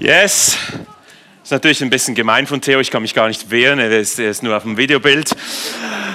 Yes. 0.00 0.56
Ist 1.42 1.50
natürlich 1.50 1.82
ein 1.82 1.90
bisschen 1.90 2.14
gemein 2.14 2.46
von 2.46 2.62
Theo, 2.62 2.80
ich 2.80 2.90
kann 2.90 3.02
mich 3.02 3.12
gar 3.12 3.28
nicht 3.28 3.50
wehren, 3.50 3.78
er 3.78 3.90
ist, 3.90 4.18
er 4.18 4.30
ist 4.30 4.42
nur 4.42 4.56
auf 4.56 4.62
dem 4.62 4.78
Videobild. 4.78 5.30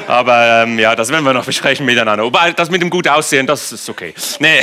Aber 0.07 0.63
ähm, 0.63 0.79
ja, 0.79 0.95
das 0.95 1.09
werden 1.09 1.23
wir 1.23 1.33
noch 1.33 1.45
besprechen 1.45 1.85
miteinander. 1.85 2.23
Wobei, 2.23 2.51
das 2.51 2.71
mit 2.71 2.81
dem 2.81 2.89
gut 2.89 3.07
aussehen, 3.07 3.45
das 3.45 3.71
ist 3.71 3.87
okay. 3.87 4.15
Nee. 4.39 4.59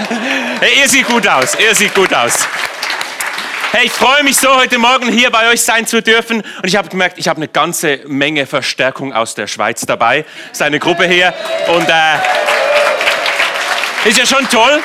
hey, 0.60 0.78
ihr 0.78 0.88
sieht 0.90 1.06
gut 1.06 1.26
aus, 1.26 1.56
ihr 1.58 1.74
sieht 1.74 1.94
gut 1.94 2.12
aus. 2.12 2.46
Hey, 3.72 3.86
ich 3.86 3.92
freue 3.92 4.22
mich 4.24 4.36
so, 4.36 4.54
heute 4.54 4.76
Morgen 4.76 5.10
hier 5.10 5.30
bei 5.30 5.50
euch 5.50 5.62
sein 5.62 5.86
zu 5.86 6.02
dürfen. 6.02 6.42
Und 6.42 6.66
ich 6.66 6.76
habe 6.76 6.90
gemerkt, 6.90 7.16
ich 7.18 7.28
habe 7.28 7.38
eine 7.38 7.48
ganze 7.48 8.00
Menge 8.06 8.44
Verstärkung 8.44 9.14
aus 9.14 9.34
der 9.34 9.46
Schweiz 9.46 9.86
dabei. 9.86 10.26
Ist 10.52 10.60
eine 10.60 10.78
Gruppe 10.78 11.06
hier. 11.08 11.32
Und 11.68 11.88
äh, 11.88 12.18
ist 14.06 14.18
ja 14.18 14.26
schon 14.26 14.46
toll. 14.50 14.82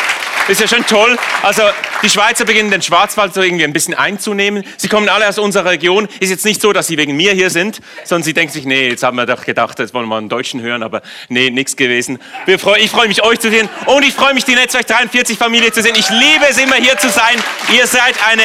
Ist 0.48 0.60
ja 0.60 0.68
schon 0.68 0.86
toll. 0.86 1.18
Also 1.44 1.64
die 2.04 2.10
Schweizer 2.10 2.46
beginnen 2.46 2.72
den 2.72 2.82
Schwarzwald 2.82 3.34
so 3.34 3.42
irgendwie 3.42 3.64
ein 3.64 3.74
bisschen 3.74 3.94
einzunehmen. 3.94 4.64
Sie 4.78 4.88
kommen 4.88 5.08
alle 5.08 5.28
aus 5.28 5.38
unserer 5.38 5.70
Region. 5.70 6.08
Ist 6.20 6.30
jetzt 6.30 6.46
nicht 6.46 6.62
so, 6.62 6.74
dass 6.74 6.88
sie 6.88 6.98
wegen 6.98 7.16
mir 7.16 7.34
hier 7.34 7.50
sind, 7.50 7.80
sondern 8.04 8.24
sie 8.24 8.34
denken 8.34 8.52
sich, 8.52 8.66
nee, 8.66 8.90
jetzt 8.90 9.04
haben 9.04 9.18
wir 9.18 9.26
doch 9.26 9.46
gedacht, 9.46 9.80
jetzt 9.80 9.94
wollen 9.94 10.08
wir 10.08 10.18
einen 10.18 10.30
Deutschen 10.30 10.62
hören, 10.62 10.84
aber 10.84 11.02
nee, 11.30 11.50
nichts 11.50 11.76
gewesen. 11.76 12.20
Ich 12.48 12.60
freue 12.60 13.08
mich, 13.08 13.24
euch 13.24 13.40
zu 13.40 13.50
sehen 13.50 13.70
und 13.86 14.04
ich 14.04 14.14
freue 14.14 14.34
mich, 14.34 14.44
die 14.44 14.56
Netzwerk 14.56 14.88
43 14.88 15.38
Familie 15.38 15.72
zu 15.72 15.82
sehen. 15.82 15.96
Ich 15.96 16.10
liebe 16.10 16.46
es 16.50 16.58
immer 16.58 16.76
hier 16.76 16.98
zu 16.98 17.10
sein. 17.10 17.42
Ihr 17.74 17.88
seid 17.88 18.16
eine 18.28 18.44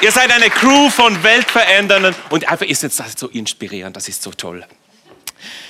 Ihr 0.00 0.10
seid 0.10 0.32
eine 0.32 0.50
Crew 0.50 0.90
von 0.90 1.22
Weltverändernden 1.22 2.12
und 2.30 2.48
einfach 2.48 2.66
ist 2.66 2.82
jetzt 2.82 2.98
das 2.98 3.12
so 3.16 3.28
inspirierend, 3.28 3.96
das 3.96 4.08
ist 4.08 4.20
so 4.20 4.32
toll. 4.32 4.64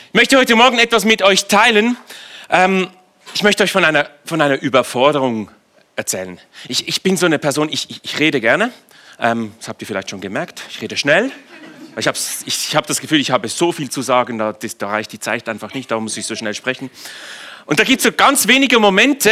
Ich 0.09 0.15
möchte 0.15 0.39
heute 0.39 0.57
Morgen 0.57 0.79
etwas 0.79 1.05
mit 1.05 1.21
euch 1.21 1.49
teilen. 1.49 1.99
Ähm, 2.49 2.89
ich 3.35 3.43
möchte 3.43 3.63
euch 3.63 3.73
von 3.73 3.85
einer, 3.85 4.09
von 4.25 4.41
einer 4.41 4.61
Überforderung 4.61 5.51
erzählen. 5.97 6.39
Ich, 6.69 6.89
ich 6.89 7.03
bin 7.03 7.17
so 7.17 7.27
eine 7.27 7.39
Person, 7.39 7.69
ich, 7.71 7.91
ich, 7.91 8.01
ich 8.03 8.19
rede 8.19 8.41
gerne. 8.41 8.73
Ähm, 9.19 9.55
das 9.59 9.69
habt 9.69 9.81
ihr 9.83 9.87
vielleicht 9.87 10.11
schon 10.11 10.21
gemerkt. 10.21 10.63
Ich 10.71 10.81
rede 10.81 10.97
schnell. 10.97 11.31
Ich 11.97 12.07
habe 12.07 12.19
ich 12.47 12.77
hab 12.77 12.87
das 12.87 13.01
Gefühl, 13.01 13.21
ich 13.21 13.31
habe 13.31 13.49
so 13.49 13.71
viel 13.73 13.91
zu 13.91 14.01
sagen, 14.01 14.39
da, 14.39 14.53
das, 14.53 14.79
da 14.79 14.89
reicht 14.89 15.13
die 15.13 15.21
Zeit 15.21 15.49
einfach 15.49 15.75
nicht, 15.75 15.91
darum 15.91 16.05
muss 16.05 16.17
ich 16.17 16.25
so 16.25 16.35
schnell 16.35 16.55
sprechen. 16.55 16.91
Und 17.67 17.81
da 17.81 17.85
gibt 17.85 17.99
es 17.99 18.05
so 18.05 18.13
ganz 18.13 18.49
wenige 18.49 18.79
Momente, 18.79 19.31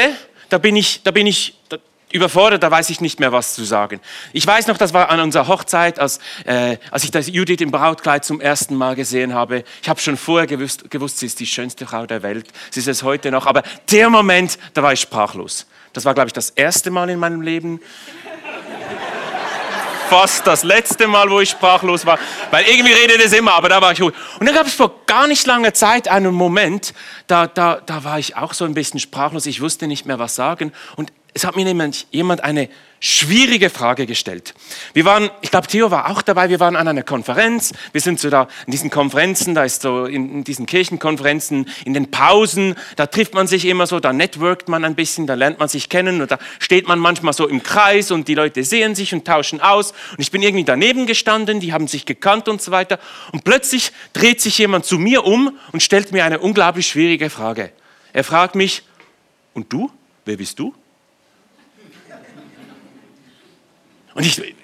da 0.51 0.59
bin 0.59 0.77
ich, 0.77 1.03
da 1.03 1.11
bin 1.11 1.27
ich, 1.27 1.55
da, 1.71 1.79
überfordert, 2.13 2.63
da 2.63 2.71
weiß 2.71 2.91
ich 2.91 3.01
nicht 3.01 3.21
mehr, 3.21 3.33
was 3.33 3.55
zu 3.55 3.65
sagen. 3.65 4.01
Ich 4.33 4.47
weiß 4.47 4.67
noch, 4.67 4.77
das 4.77 4.93
war 4.93 5.11
an 5.11 5.21
unserer 5.21 5.49
Hochzeit, 5.49 5.99
als, 5.99 6.19
äh, 6.45 6.77
als 6.91 7.05
ich 7.05 7.11
das 7.11 7.29
Judith 7.29 7.61
im 7.61 7.71
Brautkleid 7.71 8.25
zum 8.25 8.41
ersten 8.41 8.75
Mal 8.75 8.97
gesehen 8.97 9.35
habe. 9.35 9.65
Ich 9.83 9.89
habe 9.89 10.01
schon 10.01 10.17
vorher 10.17 10.47
gewusst, 10.47 10.91
gewusst, 10.91 11.19
sie 11.19 11.27
ist 11.27 11.39
die 11.41 11.47
schönste 11.47 11.87
Frau 11.87 12.07
der 12.07 12.23
Welt. 12.23 12.49
Sie 12.71 12.81
ist 12.81 12.89
es 12.89 13.03
heute 13.03 13.31
noch. 13.31 13.47
Aber 13.47 13.63
der 13.91 14.11
Moment, 14.11 14.59
da 14.75 14.83
war 14.83 14.93
ich 14.93 15.01
sprachlos. 15.01 15.67
Das 15.93 16.05
war, 16.05 16.15
glaube 16.15 16.29
ich, 16.29 16.33
das 16.33 16.51
erste 16.51 16.91
Mal 16.91 17.11
in 17.11 17.19
meinem 17.19 17.43
Leben. 17.43 17.81
Fast 20.09 20.45
das 20.45 20.65
letzte 20.65 21.07
Mal, 21.07 21.31
wo 21.31 21.39
ich 21.39 21.51
sprachlos 21.51 22.05
war. 22.05 22.19
Weil 22.51 22.65
irgendwie 22.65 22.93
redet 22.93 23.25
es 23.25 23.33
immer, 23.33 23.55
aber 23.55 23.69
da 23.69 23.81
war 23.81 23.93
ich 23.93 24.01
gut. 24.01 24.15
Und 24.41 24.47
dann 24.47 24.55
gab 24.57 24.67
es 24.67 24.75
vor 24.75 24.93
gar 25.07 25.29
nicht 25.29 25.47
langer 25.47 25.73
Zeit 25.73 26.09
einen 26.09 26.35
Moment, 26.35 26.95
da, 27.29 27.47
da, 27.47 27.81
da 27.87 28.03
war 28.03 28.19
ich 28.19 28.37
auch 28.37 28.53
so 28.53 28.65
ein 28.65 28.75
bisschen 28.75 28.99
sprachlos. 28.99 29.47
Ich 29.47 29.61
wusste 29.61 29.87
nicht 29.87 30.07
mehr, 30.07 30.19
was 30.19 30.35
sagen. 30.35 30.73
Und 30.97 31.13
es 31.35 31.45
hat 31.45 31.57
mir 31.57 31.67
jemand, 31.67 32.07
jemand 32.11 32.43
eine 32.43 32.69
schwierige 33.03 33.71
Frage 33.71 34.05
gestellt. 34.05 34.53
Wir 34.93 35.07
waren, 35.07 35.31
ich 35.41 35.51
glaube, 35.51 35.67
Theo 35.67 35.91
war 35.91 36.11
auch 36.11 36.21
dabei, 36.21 36.51
wir 36.51 36.61
waren 36.61 36.77
an 36.77 36.87
einer 36.87 37.03
Konferenz. 37.03 37.73
Wir 37.93 38.01
sind 38.01 38.21
so 38.21 38.29
da 38.29 38.47
in 38.67 38.73
diesen 38.73 38.91
Konferenzen, 38.91 39.55
da 39.55 39.65
ist 39.65 39.83
so 39.83 40.05
in, 40.05 40.45
diesen 40.45 40.67
Kirchenkonferenzen, 40.67 41.67
in 41.87 41.95
den 41.95 42.11
Pausen, 42.11 42.75
da 42.97 43.07
trifft 43.07 43.33
man 43.33 43.47
sich 43.47 43.65
immer 43.65 43.87
so, 43.87 44.01
da 44.01 44.13
networkt 44.13 44.69
man 44.69 44.85
ein 44.85 44.95
bisschen, 44.95 45.27
da 45.27 45.35
lernt 45.35 45.59
man 45.59 45.69
sich 45.69 45.89
kennen 45.89 46.21
und 46.21 46.31
da 46.31 46.39
steht 46.59 46.89
man 46.89 46.99
manchmal 46.99 47.33
so 47.33 47.49
im 47.49 47.63
Kreis 47.63 48.11
und 48.11 48.29
die 48.29 48.35
Leute 48.35 48.65
sehen 48.65 48.95
sich 48.95 49.15
und 49.15 49.25
tauschen 49.25 49.61
aus. 49.63 49.93
Und 50.11 50.21
ich 50.21 50.31
bin 50.31 50.43
irgendwie 50.43 50.65
daneben 50.65 51.07
gestanden, 51.07 51.61
die 51.61 51.73
haben 51.73 51.89
sich 51.89 52.05
gekannt 52.05 52.49
und 52.49 52.61
so 52.61 52.71
weiter. 52.71 52.99
Und 53.33 53.45
plötzlich 53.45 53.93
dreht 54.13 54.43
sich 54.43 54.59
jemand 54.59 54.85
zu 54.85 54.99
mir 54.99 55.25
um 55.25 55.57
und 55.73 55.83
stellt 55.83 56.13
mir 56.13 56.25
eine 56.25 56.39
unglaublich 56.39 56.89
schwierige 56.89 57.31
Frage. 57.31 57.73
Er 58.13 58.25
fragt 58.25 58.57
mich, 58.57 58.83
und 59.55 59.73
du? 59.73 59.91
Wer 60.25 60.37
bist 60.37 60.59
du? 60.59 60.75
Und 64.21 64.27
ich, 64.27 64.55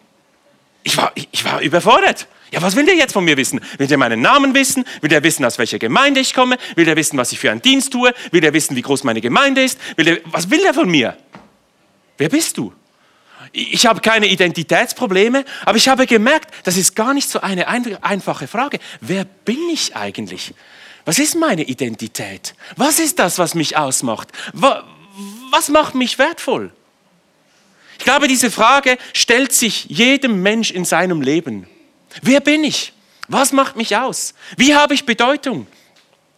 ich, 0.83 0.99
war, 0.99 1.13
ich, 1.15 1.45
war 1.47 1.63
überfordert. 1.63 2.29
Ja, 2.51 2.61
was 2.61 2.77
will 2.77 2.85
der 2.85 2.95
jetzt 2.95 3.15
von 3.15 3.25
mir 3.25 3.39
wissen? 3.39 3.59
Will 3.79 3.87
der 3.87 3.97
meinen 3.97 4.21
Namen 4.21 4.53
wissen? 4.53 4.85
Will 5.01 5.09
der 5.09 5.23
wissen, 5.23 5.47
aus 5.47 5.57
welcher 5.57 5.79
Gemeinde 5.79 6.21
ich 6.21 6.35
komme? 6.35 6.59
Will 6.75 6.85
der 6.85 6.95
wissen, 6.95 7.17
was 7.17 7.33
ich 7.33 7.39
für 7.39 7.51
einen 7.51 7.63
Dienst 7.63 7.91
tue? 7.95 8.13
Will 8.33 8.43
der 8.43 8.53
wissen, 8.53 8.77
wie 8.77 8.83
groß 8.83 9.03
meine 9.05 9.23
Gemeinde 9.23 9.65
ist? 9.65 9.79
Will 9.97 10.05
der, 10.05 10.19
was 10.27 10.51
will 10.51 10.61
der 10.61 10.75
von 10.75 10.91
mir? 10.91 11.17
Wer 12.19 12.29
bist 12.29 12.59
du? 12.59 12.71
Ich 13.53 13.87
habe 13.87 14.03
keine 14.03 14.27
Identitätsprobleme, 14.27 15.47
aber 15.65 15.79
ich 15.79 15.89
habe 15.89 16.07
gemerkt, 16.07 16.53
das 16.65 16.77
ist 16.77 16.95
gar 16.95 17.15
nicht 17.15 17.31
so 17.31 17.41
eine 17.41 17.67
einfache 17.69 18.47
Frage. 18.47 18.79
Wer 19.01 19.25
bin 19.25 19.71
ich 19.73 19.97
eigentlich? 19.97 20.53
Was 21.07 21.19
ist 21.19 21.35
meine 21.35 21.63
Identität? 21.63 22.55
Was 22.77 22.99
ist 22.99 23.19
das, 23.19 23.39
was 23.39 23.55
mich 23.55 23.79
ausmacht? 23.79 24.29
Was 25.51 25.71
macht 25.71 25.95
mich 25.95 26.19
wertvoll? 26.19 26.73
Ich 27.99 28.05
glaube, 28.05 28.29
diese 28.29 28.51
Frage 28.51 28.99
stellt 29.13 29.53
sich 29.53 29.87
jedem 29.89 30.43
Mensch 30.43 30.71
in 30.71 30.85
seinem 30.85 31.23
Leben. 31.23 31.67
Wer 32.23 32.41
bin 32.41 32.65
ich? 32.65 32.93
Was 33.29 33.53
macht 33.53 33.77
mich 33.77 33.97
aus? 33.97 34.35
Wie 34.57 34.75
habe 34.75 34.95
ich 34.95 35.05
Bedeutung? 35.05 35.67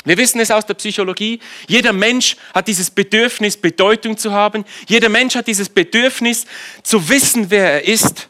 Wir 0.04 0.16
wissen 0.16 0.40
es 0.40 0.50
aus 0.50 0.64
der 0.64 0.74
Psychologie. 0.74 1.40
Jeder 1.66 1.92
Mensch 1.92 2.36
hat 2.54 2.66
dieses 2.68 2.90
Bedürfnis, 2.90 3.56
Bedeutung 3.56 4.16
zu 4.16 4.32
haben. 4.32 4.64
Jeder 4.86 5.08
Mensch 5.08 5.34
hat 5.34 5.46
dieses 5.46 5.68
Bedürfnis, 5.68 6.46
zu 6.82 7.08
wissen, 7.08 7.50
wer 7.50 7.72
er 7.72 7.84
ist. 7.84 8.28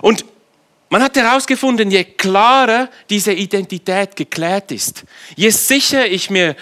Und 0.00 0.24
man 0.88 1.04
hat 1.04 1.16
herausgefunden, 1.16 1.90
je 1.90 2.02
klarer 2.02 2.88
diese 3.08 3.32
Identität 3.32 4.16
geklärt 4.16 4.72
ist, 4.72 5.04
je 5.36 5.50
sicher 5.50 6.04
ich 6.04 6.30
mir, 6.30 6.56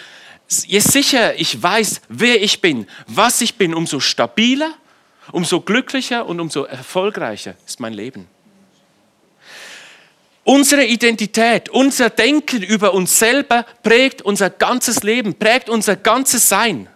je 0.67 0.81
sicher 0.81 1.35
ich 1.41 1.63
weiß, 1.63 2.03
wer 2.11 2.43
ich 2.43 2.61
bin, 2.61 2.87
was 3.07 3.41
ich 3.41 3.55
bin, 3.55 3.73
umso 3.73 4.01
stabiler 4.01 4.75
umso 5.33 5.61
glücklicher 5.61 6.27
und 6.27 6.41
umso 6.41 6.65
erfolgreicher 6.65 7.55
ist 7.67 7.81
mein 7.81 7.93
Leben. 7.93 8.27
Unsere 10.45 10.87
Identität, 10.87 11.69
unser 11.69 12.09
Denken 12.09 12.63
über 12.63 12.95
uns 12.95 13.19
selber 13.19 13.67
prägt 13.83 14.23
unser 14.23 14.49
ganzes 14.49 15.03
Leben, 15.03 15.35
prägt 15.35 15.69
unser 15.69 15.97
ganzes 15.97 16.49
Sein. 16.49 16.89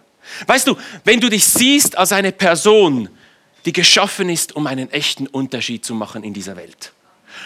Weißt 0.47 0.67
du, 0.67 0.75
wenn 1.03 1.19
du 1.19 1.29
dich 1.29 1.45
siehst 1.45 1.95
als 1.95 2.11
eine 2.11 2.31
Person, 2.31 3.09
die 3.65 3.73
geschaffen 3.73 4.29
ist, 4.29 4.55
um 4.55 4.67
einen 4.67 4.91
echten 4.91 5.27
Unterschied 5.27 5.85
zu 5.85 5.93
machen 5.93 6.23
in 6.23 6.33
dieser 6.33 6.55
Welt. 6.55 6.93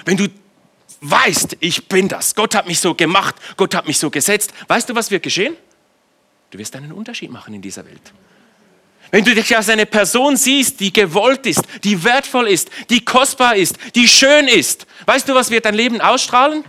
Wenn 0.06 0.18
du 0.18 0.28
weißt, 1.02 1.58
ich 1.60 1.88
bin 1.88 2.08
das, 2.08 2.34
Gott 2.34 2.56
hat 2.56 2.68
mich 2.68 2.80
so 2.80 2.96
gemacht, 2.96 3.36
Gott 3.56 3.76
hat 3.76 3.86
mich 3.88 4.00
so 4.00 4.10
gesetzt, 4.10 4.54
weißt 4.68 4.90
du, 4.90 4.96
was 4.96 5.12
wird 5.12 5.24
geschehen? 5.24 5.56
Du 6.50 6.58
wirst 6.58 6.76
einen 6.76 6.92
Unterschied 6.92 7.30
machen 7.30 7.54
in 7.54 7.62
dieser 7.62 7.86
Welt. 7.86 8.14
Wenn 9.12 9.24
du 9.24 9.34
dich 9.34 9.56
als 9.56 9.70
eine 9.70 9.86
Person 9.86 10.36
siehst, 10.36 10.80
die 10.80 10.92
gewollt 10.92 11.46
ist, 11.46 11.62
die 11.84 12.04
wertvoll 12.04 12.48
ist, 12.48 12.70
die 12.90 13.04
kostbar 13.04 13.56
ist, 13.56 13.78
die 13.96 14.08
schön 14.08 14.48
ist, 14.48 14.86
weißt 15.06 15.30
du, 15.30 15.36
was 15.36 15.50
wird 15.50 15.66
dein 15.66 15.76
Leben 15.76 16.02
ausstrahlen? 16.02 16.64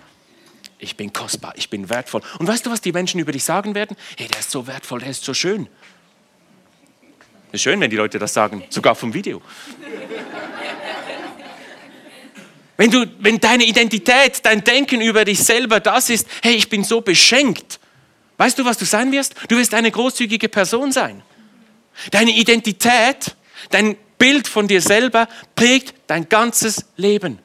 Ich 0.78 0.96
bin 0.96 1.12
kostbar, 1.12 1.54
ich 1.56 1.68
bin 1.68 1.90
wertvoll. 1.90 2.22
Und 2.38 2.46
weißt 2.46 2.64
du, 2.64 2.70
was 2.70 2.80
die 2.80 2.92
Menschen 2.92 3.18
über 3.18 3.32
dich 3.32 3.42
sagen 3.42 3.74
werden? 3.74 3.96
Hey, 4.16 4.28
der 4.28 4.38
ist 4.38 4.50
so 4.50 4.66
wertvoll, 4.66 5.00
der 5.00 5.10
ist 5.10 5.24
so 5.24 5.34
schön. 5.34 5.68
Ist 7.50 7.62
schön, 7.62 7.80
wenn 7.80 7.90
die 7.90 7.96
Leute 7.96 8.18
das 8.18 8.32
sagen, 8.32 8.62
sogar 8.68 8.94
vom 8.94 9.12
Video. 9.12 9.42
Wenn, 12.76 12.92
du, 12.92 13.06
wenn 13.18 13.40
deine 13.40 13.64
Identität, 13.64 14.44
dein 14.44 14.62
Denken 14.62 15.00
über 15.00 15.24
dich 15.24 15.40
selber 15.42 15.80
das 15.80 16.10
ist, 16.10 16.28
hey, 16.42 16.54
ich 16.54 16.68
bin 16.68 16.84
so 16.84 17.00
beschenkt, 17.00 17.80
weißt 18.36 18.56
du, 18.56 18.64
was 18.64 18.78
du 18.78 18.84
sein 18.84 19.10
wirst? 19.10 19.34
Du 19.48 19.56
wirst 19.56 19.74
eine 19.74 19.90
großzügige 19.90 20.48
Person 20.48 20.92
sein. 20.92 21.22
Deine 22.10 22.30
Identität, 22.30 23.34
dein 23.70 23.96
Bild 24.18 24.48
von 24.48 24.68
dir 24.68 24.80
selber 24.80 25.28
prägt 25.54 25.94
dein 26.06 26.28
ganzes 26.28 26.86
Leben. 26.96 27.38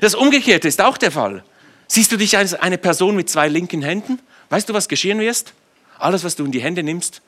Das 0.00 0.14
Umgekehrte 0.14 0.68
ist 0.68 0.80
auch 0.80 0.96
der 0.96 1.10
Fall. 1.10 1.44
Siehst 1.86 2.10
du 2.12 2.16
dich 2.16 2.36
als 2.36 2.54
eine 2.54 2.78
Person 2.78 3.16
mit 3.16 3.28
zwei 3.28 3.48
linken 3.48 3.82
Händen? 3.82 4.18
Weißt 4.48 4.68
du, 4.68 4.72
was 4.72 4.88
geschehen 4.88 5.20
wirst? 5.20 5.52
Alles, 5.98 6.24
was 6.24 6.36
du 6.36 6.44
in 6.44 6.52
die 6.52 6.62
Hände 6.62 6.82
nimmst, 6.82 7.22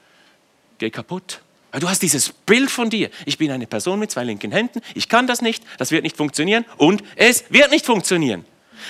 geht 0.79 0.93
kaputt. 0.93 1.41
du 1.73 1.89
hast 1.89 2.03
dieses 2.03 2.31
Bild 2.31 2.71
von 2.71 2.91
dir. 2.91 3.11
Ich 3.27 3.39
bin 3.39 3.51
eine 3.51 3.67
Person 3.67 3.99
mit 3.99 4.11
zwei 4.11 4.25
linken 4.25 4.53
Händen. 4.53 4.81
Ich 4.95 5.09
kann 5.09 5.27
das 5.27 5.43
nicht. 5.43 5.63
Das 5.79 5.91
wird 5.91 6.03
nicht 6.03 6.17
funktionieren. 6.17 6.65
Und 6.77 7.03
es 7.17 7.45
wird 7.51 7.71
nicht 7.71 7.87
funktionieren. 7.87 8.45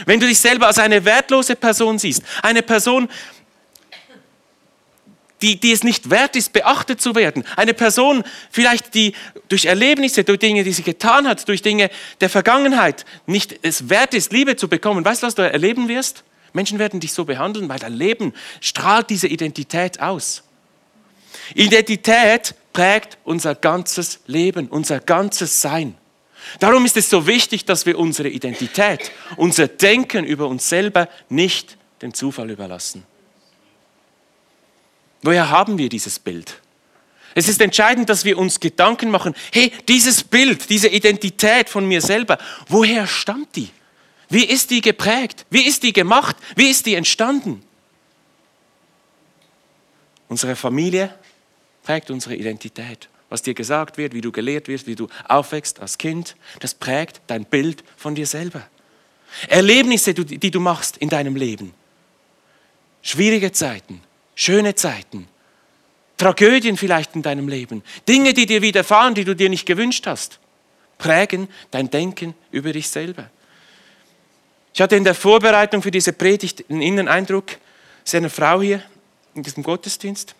Wenn 0.04 0.20
du 0.20 0.26
dich 0.26 0.38
selber 0.38 0.66
als 0.66 0.78
eine 0.78 1.04
wertlose 1.04 1.56
Person 1.56 1.98
siehst, 1.98 2.22
eine 2.42 2.62
Person, 2.62 3.08
die, 5.42 5.60
die 5.60 5.72
es 5.72 5.84
nicht 5.84 6.10
wert 6.10 6.36
ist, 6.36 6.52
beachtet 6.52 7.00
zu 7.00 7.14
werden. 7.14 7.44
Eine 7.56 7.74
Person, 7.74 8.24
vielleicht 8.50 8.94
die 8.94 9.12
durch 9.48 9.66
Erlebnisse, 9.66 10.24
durch 10.24 10.38
Dinge, 10.38 10.64
die 10.64 10.72
sie 10.72 10.82
getan 10.82 11.28
hat, 11.28 11.46
durch 11.48 11.62
Dinge 11.62 11.90
der 12.20 12.30
Vergangenheit 12.30 13.04
nicht 13.26 13.58
es 13.62 13.88
wert 13.88 14.14
ist, 14.14 14.32
Liebe 14.32 14.56
zu 14.56 14.68
bekommen. 14.68 15.04
Weißt 15.04 15.22
du, 15.22 15.26
was 15.26 15.34
du 15.34 15.42
erleben 15.42 15.88
wirst? 15.88 16.24
Menschen 16.52 16.78
werden 16.78 17.00
dich 17.00 17.12
so 17.12 17.24
behandeln, 17.24 17.68
weil 17.68 17.78
dein 17.78 17.92
Leben 17.92 18.32
strahlt 18.60 19.10
diese 19.10 19.28
Identität 19.28 20.00
aus. 20.00 20.42
Identität 21.54 22.54
prägt 22.72 23.18
unser 23.24 23.54
ganzes 23.54 24.20
Leben, 24.26 24.68
unser 24.68 25.00
ganzes 25.00 25.60
Sein. 25.60 25.94
Darum 26.60 26.84
ist 26.84 26.96
es 26.96 27.10
so 27.10 27.26
wichtig, 27.26 27.64
dass 27.64 27.86
wir 27.86 27.98
unsere 27.98 28.28
Identität, 28.28 29.10
unser 29.36 29.68
Denken 29.68 30.24
über 30.24 30.46
uns 30.46 30.68
selber 30.68 31.08
nicht 31.28 31.76
dem 32.02 32.14
Zufall 32.14 32.50
überlassen. 32.50 33.04
Woher 35.22 35.50
haben 35.50 35.78
wir 35.78 35.88
dieses 35.88 36.18
Bild? 36.18 36.60
Es 37.34 37.48
ist 37.48 37.60
entscheidend, 37.60 38.08
dass 38.08 38.24
wir 38.24 38.38
uns 38.38 38.60
Gedanken 38.60 39.10
machen, 39.10 39.34
hey, 39.52 39.70
dieses 39.88 40.24
Bild, 40.24 40.70
diese 40.70 40.88
Identität 40.88 41.68
von 41.68 41.86
mir 41.86 42.00
selber, 42.00 42.38
woher 42.68 43.06
stammt 43.06 43.56
die? 43.56 43.68
Wie 44.28 44.44
ist 44.44 44.70
die 44.70 44.80
geprägt? 44.80 45.44
Wie 45.50 45.66
ist 45.66 45.82
die 45.82 45.92
gemacht? 45.92 46.36
Wie 46.56 46.70
ist 46.70 46.86
die 46.86 46.94
entstanden? 46.94 47.62
Unsere 50.28 50.56
Familie 50.56 51.14
prägt 51.84 52.10
unsere 52.10 52.34
Identität. 52.34 53.08
Was 53.28 53.42
dir 53.42 53.54
gesagt 53.54 53.98
wird, 53.98 54.14
wie 54.14 54.20
du 54.20 54.32
gelehrt 54.32 54.69
wirst, 54.69 54.86
wie 54.86 54.94
du 54.94 55.08
aufwächst 55.28 55.80
als 55.80 55.98
Kind, 55.98 56.36
das 56.60 56.74
prägt 56.74 57.20
dein 57.26 57.44
Bild 57.44 57.84
von 57.96 58.14
dir 58.14 58.26
selber. 58.26 58.66
Erlebnisse, 59.48 60.14
die 60.14 60.50
du 60.50 60.60
machst 60.60 60.96
in 60.96 61.08
deinem 61.08 61.36
Leben. 61.36 61.74
Schwierige 63.02 63.52
Zeiten, 63.52 64.00
schöne 64.36 64.76
Zeiten, 64.76 65.26
Tragödien 66.16 66.76
vielleicht 66.76 67.16
in 67.16 67.22
deinem 67.22 67.48
Leben, 67.48 67.82
Dinge, 68.08 68.32
die 68.32 68.46
dir 68.46 68.62
widerfahren, 68.62 69.14
die 69.14 69.24
du 69.24 69.34
dir 69.34 69.48
nicht 69.48 69.66
gewünscht 69.66 70.06
hast, 70.06 70.38
prägen 70.98 71.48
dein 71.72 71.90
Denken 71.90 72.34
über 72.52 72.72
dich 72.72 72.88
selber. 72.88 73.30
Ich 74.72 74.80
hatte 74.80 74.94
in 74.94 75.04
der 75.04 75.14
Vorbereitung 75.14 75.82
für 75.82 75.90
diese 75.90 76.12
Predigt 76.12 76.64
einen 76.70 76.82
Inneneindruck, 76.82 77.50
es 78.04 78.12
ist 78.12 78.14
eine 78.14 78.30
Frau 78.30 78.60
hier 78.60 78.82
in 79.34 79.42
diesem 79.42 79.62
Gottesdienst. 79.62 80.34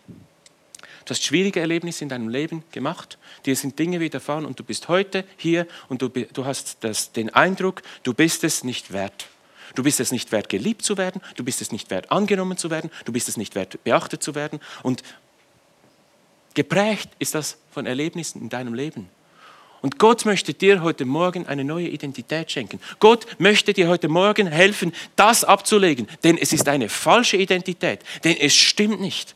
Du 1.05 1.11
hast 1.11 1.25
schwierige 1.25 1.61
Erlebnisse 1.61 2.05
in 2.05 2.09
deinem 2.09 2.29
Leben 2.29 2.65
gemacht, 2.73 3.17
dir 3.45 3.57
sind 3.57 3.79
Dinge 3.79 4.01
widerfahren 4.01 4.45
und 4.45 4.59
du 4.59 4.65
bist 4.65 4.89
heute 4.89 5.25
hier 5.37 5.67
und 5.89 6.03
du, 6.03 6.09
du 6.09 6.45
hast 6.45 6.79
das, 6.81 7.13
den 7.13 7.33
Eindruck, 7.33 7.83
du 8.03 8.13
bist 8.13 8.45
es 8.45 8.65
nicht 8.65 8.93
wert. 8.93 9.29
Du 9.77 9.83
bist 9.83 10.01
es 10.01 10.11
nicht 10.11 10.33
wert, 10.33 10.49
geliebt 10.49 10.83
zu 10.83 10.97
werden, 10.97 11.21
du 11.37 11.45
bist 11.45 11.61
es 11.61 11.71
nicht 11.71 11.91
wert, 11.91 12.11
angenommen 12.11 12.57
zu 12.57 12.71
werden, 12.71 12.91
du 13.05 13.13
bist 13.13 13.29
es 13.29 13.37
nicht 13.37 13.55
wert, 13.55 13.79
beachtet 13.85 14.23
zu 14.23 14.35
werden. 14.35 14.59
Und 14.83 15.03
geprägt 16.55 17.11
ist 17.19 17.35
das 17.35 17.59
von 17.71 17.87
Erlebnissen 17.87 18.41
in 18.41 18.49
deinem 18.49 18.73
Leben. 18.73 19.11
Und 19.83 19.99
Gott 19.99 20.25
möchte 20.25 20.55
dir 20.55 20.83
heute 20.83 21.05
Morgen 21.05 21.47
eine 21.47 21.63
neue 21.63 21.89
Identität 21.89 22.51
schenken. 22.51 22.81
Gott 23.01 23.27
möchte 23.39 23.75
dir 23.75 23.89
heute 23.89 24.09
Morgen 24.09 24.47
helfen, 24.47 24.93
das 25.15 25.45
abzulegen, 25.45 26.09
denn 26.25 26.39
es 26.39 26.55
ist 26.55 26.67
eine 26.69 26.89
falsche 26.89 27.37
Identität, 27.37 28.01
denn 28.25 28.37
es 28.39 28.55
stimmt 28.55 29.01
nicht. 29.01 29.35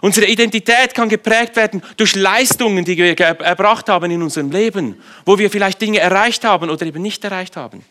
Unsere 0.00 0.26
Identität 0.26 0.94
kann 0.94 1.08
geprägt 1.08 1.56
werden 1.56 1.82
durch 1.96 2.14
Leistungen, 2.14 2.84
die 2.84 2.96
wir 2.96 3.18
erbracht 3.18 3.88
haben 3.88 4.10
in 4.10 4.22
unserem 4.22 4.52
Leben, 4.52 5.02
wo 5.26 5.36
wir 5.36 5.50
vielleicht 5.50 5.80
Dinge 5.80 5.98
erreicht 5.98 6.44
haben 6.44 6.70
oder 6.70 6.86
eben 6.86 7.02
nicht 7.02 7.24
erreicht 7.24 7.56
haben. 7.56 7.84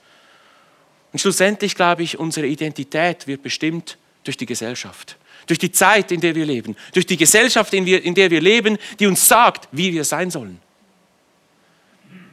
Und 1.14 1.20
schlussendlich 1.20 1.76
glaube 1.76 2.04
ich, 2.04 2.20
unsere 2.20 2.48
Identität 2.48 3.28
wird 3.28 3.44
bestimmt 3.44 3.98
durch 4.24 4.36
die 4.36 4.48
Gesellschaft, 4.48 5.18
durch 5.46 5.60
die 5.60 5.72
Zeit, 5.72 6.12
in 6.12 6.20
der 6.20 6.34
wir 6.34 6.46
leben, 6.46 6.76
durch 6.94 7.06
die 7.06 7.18
Gesellschaft, 7.18 7.74
in, 7.74 7.86
der 8.16 8.32
wir 8.32 8.42
leben, 8.42 8.78
die 9.00 9.06
uns 9.06 9.28
sagt, 9.28 9.70
wie 9.72 9.94
wir 9.94 10.04
sein 10.04 10.32
sollen. 10.32 10.60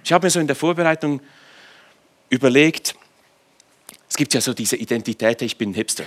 Ich 0.03 0.13
habe 0.13 0.27
mir 0.27 0.31
so 0.31 0.41
in 0.41 0.47
der 0.47 0.57
Vorbereitung 0.57 1.21
überlegt, 2.31 2.95
es 4.09 4.17
gibt 4.17 4.33
ja 4.33 4.41
so 4.41 4.55
diese 4.55 4.77
Identität, 4.77 5.43
ich 5.43 5.57
bin 5.57 5.75
Hipster. 5.75 6.05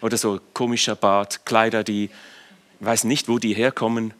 Oder 0.00 0.16
so 0.16 0.40
komischer 0.52 0.96
Bart, 0.96 1.46
Kleider, 1.46 1.84
die, 1.84 2.04
ich 2.04 2.10
weiß 2.86 3.04
nicht, 3.04 3.28
wo 3.28 3.38
die 3.38 3.54
herkommen. 3.54 4.14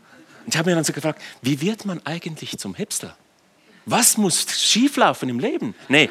Und 0.45 0.55
ich 0.55 0.57
habe 0.57 0.71
mir 0.71 0.77
dann 0.77 0.85
so 0.85 0.93
gefragt, 0.93 1.21
wie 1.43 1.61
wird 1.61 1.85
man 1.87 2.05
eigentlich 2.07 2.57
zum 2.59 2.75
Hipster? 2.75 3.17
Was 3.87 4.17
muss 4.17 4.47
schieflaufen 4.49 5.29
im 5.29 5.41
Leben? 5.41 5.75
Nee. 5.89 6.09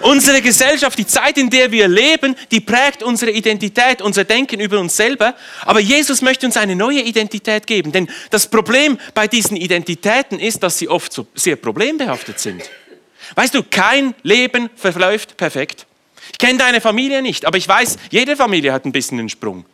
Unsere 0.00 0.42
Gesellschaft, 0.42 0.98
die 0.98 1.06
Zeit, 1.06 1.38
in 1.38 1.50
der 1.50 1.70
wir 1.70 1.88
leben, 1.88 2.36
die 2.50 2.60
prägt 2.60 3.02
unsere 3.02 3.30
Identität, 3.30 4.02
unser 4.02 4.24
Denken 4.24 4.60
über 4.60 4.78
uns 4.78 4.96
selber. 4.96 5.34
Aber 5.62 5.80
Jesus 5.80 6.22
möchte 6.22 6.46
uns 6.46 6.56
eine 6.56 6.76
neue 6.76 7.00
Identität 7.00 7.66
geben. 7.66 7.92
Denn 7.92 8.08
das 8.30 8.46
Problem 8.46 8.98
bei 9.14 9.28
diesen 9.28 9.56
Identitäten 9.56 10.38
ist, 10.38 10.62
dass 10.62 10.78
sie 10.78 10.88
oft 10.88 11.12
so 11.12 11.26
sehr 11.34 11.56
problembehaftet 11.56 12.38
sind. 12.38 12.62
Weißt 13.34 13.54
du, 13.54 13.62
kein 13.62 14.14
Leben 14.22 14.70
verläuft 14.76 15.36
perfekt. 15.36 15.86
Ich 16.32 16.38
kenne 16.38 16.58
deine 16.58 16.80
Familie 16.80 17.22
nicht, 17.22 17.44
aber 17.46 17.58
ich 17.58 17.68
weiß, 17.68 17.96
jede 18.10 18.36
Familie 18.36 18.72
hat 18.72 18.84
ein 18.84 18.92
bisschen 18.92 19.18
einen 19.18 19.28
Sprung. 19.28 19.64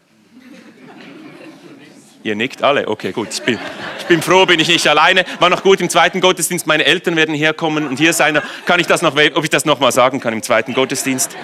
Ihr 2.22 2.34
nickt 2.34 2.62
alle? 2.62 2.87
Okay, 2.87 3.12
gut. 3.12 3.28
Ich 3.31 3.43
bin, 3.43 3.58
ich 3.99 4.06
bin, 4.06 4.20
froh, 4.20 4.44
bin 4.44 4.61
ich 4.61 4.69
nicht 4.69 4.87
alleine. 4.87 5.25
War 5.38 5.49
noch 5.49 5.62
gut 5.62 5.81
im 5.81 5.88
zweiten 5.88 6.20
Gottesdienst. 6.20 6.67
Meine 6.67 6.84
Eltern 6.84 7.17
werden 7.17 7.34
herkommen 7.34 7.87
und 7.87 7.99
hier 7.99 8.12
sein. 8.12 8.40
Kann 8.67 8.78
ich 8.78 8.87
das 8.87 9.00
noch, 9.00 9.17
ob 9.17 9.44
ich 9.44 9.50
das 9.50 9.64
noch 9.64 9.81
mal 9.81 9.90
sagen 9.90 10.20
kann 10.20 10.34
im 10.34 10.43
zweiten 10.43 10.75
Gottesdienst? 10.75 11.34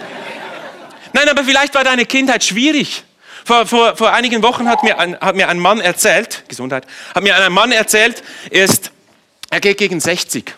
Nein, 1.15 1.29
aber 1.31 1.45
vielleicht 1.45 1.75
war 1.75 1.83
deine 1.83 2.05
Kindheit 2.05 2.45
schwierig. 2.45 3.05
Vor, 3.47 3.65
vor, 3.65 3.97
vor 3.97 4.13
einigen 4.13 4.43
Wochen 4.43 4.69
hat 4.69 4.83
mir, 4.83 4.99
ein, 4.99 5.19
hat 5.19 5.35
mir 5.35 5.49
ein 5.49 5.61
Mann 5.61 5.81
erzählt, 5.81 6.45
Gesundheit, 6.49 6.87
hat 7.15 7.23
mir 7.23 7.37
ein 7.37 7.53
Mann 7.53 7.73
erzählt, 7.73 8.23
er, 8.51 8.65
ist, 8.65 8.91
er 9.51 9.61
geht 9.61 9.79
gegen 9.79 10.01
60. 10.01 10.53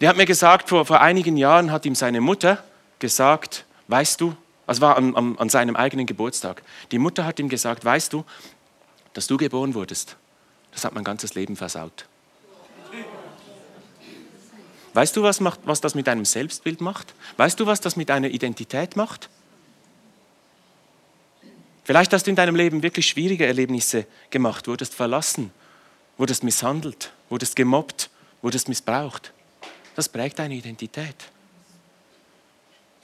Der 0.00 0.10
hat 0.10 0.16
mir 0.16 0.26
gesagt, 0.26 0.68
vor, 0.68 0.84
vor 0.84 1.00
einigen 1.00 1.36
Jahren 1.38 1.72
hat 1.72 1.86
ihm 1.86 1.94
seine 1.94 2.20
Mutter 2.20 2.62
gesagt, 2.98 3.64
weißt 3.88 4.20
du, 4.20 4.36
also 4.66 4.82
war 4.82 4.96
an, 4.96 5.16
an, 5.16 5.38
an 5.38 5.48
seinem 5.48 5.76
eigenen 5.76 6.04
Geburtstag, 6.04 6.62
die 6.92 6.98
Mutter 6.98 7.24
hat 7.24 7.38
ihm 7.38 7.48
gesagt, 7.48 7.84
weißt 7.84 8.12
du, 8.12 8.24
dass 9.16 9.26
du 9.26 9.38
geboren 9.38 9.72
wurdest, 9.72 10.16
das 10.72 10.84
hat 10.84 10.92
mein 10.92 11.02
ganzes 11.02 11.34
Leben 11.34 11.56
versaut. 11.56 12.04
Weißt 14.92 15.16
du, 15.16 15.22
was, 15.22 15.40
macht, 15.40 15.60
was 15.64 15.80
das 15.80 15.94
mit 15.94 16.06
deinem 16.06 16.26
Selbstbild 16.26 16.82
macht? 16.82 17.14
Weißt 17.38 17.58
du, 17.58 17.64
was 17.64 17.80
das 17.80 17.96
mit 17.96 18.10
deiner 18.10 18.28
Identität 18.28 18.94
macht? 18.94 19.30
Vielleicht 21.84 22.12
hast 22.12 22.26
du 22.26 22.30
in 22.30 22.36
deinem 22.36 22.56
Leben 22.56 22.82
wirklich 22.82 23.06
schwierige 23.06 23.46
Erlebnisse 23.46 24.06
gemacht, 24.28 24.68
wurdest 24.68 24.94
verlassen, 24.94 25.50
wurdest 26.18 26.44
misshandelt, 26.44 27.10
wurdest 27.30 27.56
gemobbt, 27.56 28.10
wurdest 28.42 28.68
missbraucht. 28.68 29.32
Das 29.94 30.10
prägt 30.10 30.38
deine 30.38 30.56
Identität. 30.56 31.16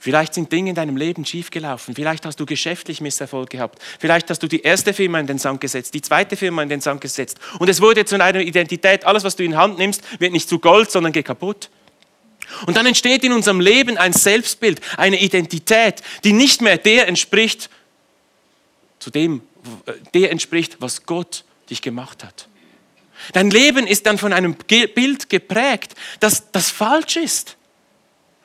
Vielleicht 0.03 0.33
sind 0.33 0.51
Dinge 0.51 0.71
in 0.71 0.75
deinem 0.75 0.97
Leben 0.97 1.23
schiefgelaufen. 1.23 1.95
Vielleicht 1.95 2.25
hast 2.25 2.37
du 2.37 2.45
geschäftlich 2.45 2.99
Misserfolg 2.99 3.49
gehabt. 3.49 3.81
Vielleicht 3.99 4.29
hast 4.29 4.43
du 4.43 4.47
die 4.47 4.59
erste 4.59 4.93
Firma 4.93 5.17
in 5.17 5.27
den 5.27 5.37
Sand 5.37 5.61
gesetzt, 5.61 5.93
die 5.93 6.01
zweite 6.01 6.35
Firma 6.35 6.61
in 6.61 6.67
den 6.67 6.81
Sand 6.81 6.99
gesetzt. 6.99 7.37
Und 7.57 7.69
es 7.69 7.79
wurde 7.79 8.03
zu 8.03 8.15
einer 8.15 8.41
Identität. 8.41 9.05
Alles, 9.05 9.23
was 9.23 9.37
du 9.37 9.45
in 9.45 9.55
Hand 9.55 9.77
nimmst, 9.77 10.01
wird 10.19 10.33
nicht 10.33 10.49
zu 10.49 10.59
Gold, 10.59 10.91
sondern 10.91 11.13
geht 11.13 11.23
kaputt. 11.23 11.69
Und 12.65 12.75
dann 12.75 12.85
entsteht 12.85 13.23
in 13.23 13.31
unserem 13.31 13.61
Leben 13.61 13.97
ein 13.97 14.11
Selbstbild, 14.11 14.81
eine 14.97 15.21
Identität, 15.21 16.01
die 16.25 16.33
nicht 16.33 16.61
mehr 16.61 16.77
der 16.77 17.07
entspricht, 17.07 17.69
zu 18.99 19.09
dem, 19.09 19.41
der 20.13 20.31
entspricht, 20.31 20.81
was 20.81 21.05
Gott 21.05 21.45
dich 21.69 21.81
gemacht 21.81 22.25
hat. 22.25 22.49
Dein 23.31 23.49
Leben 23.49 23.87
ist 23.87 24.05
dann 24.05 24.17
von 24.17 24.33
einem 24.33 24.55
Bild 24.55 25.29
geprägt, 25.29 25.95
das, 26.19 26.51
das 26.51 26.71
falsch 26.71 27.15
ist. 27.15 27.55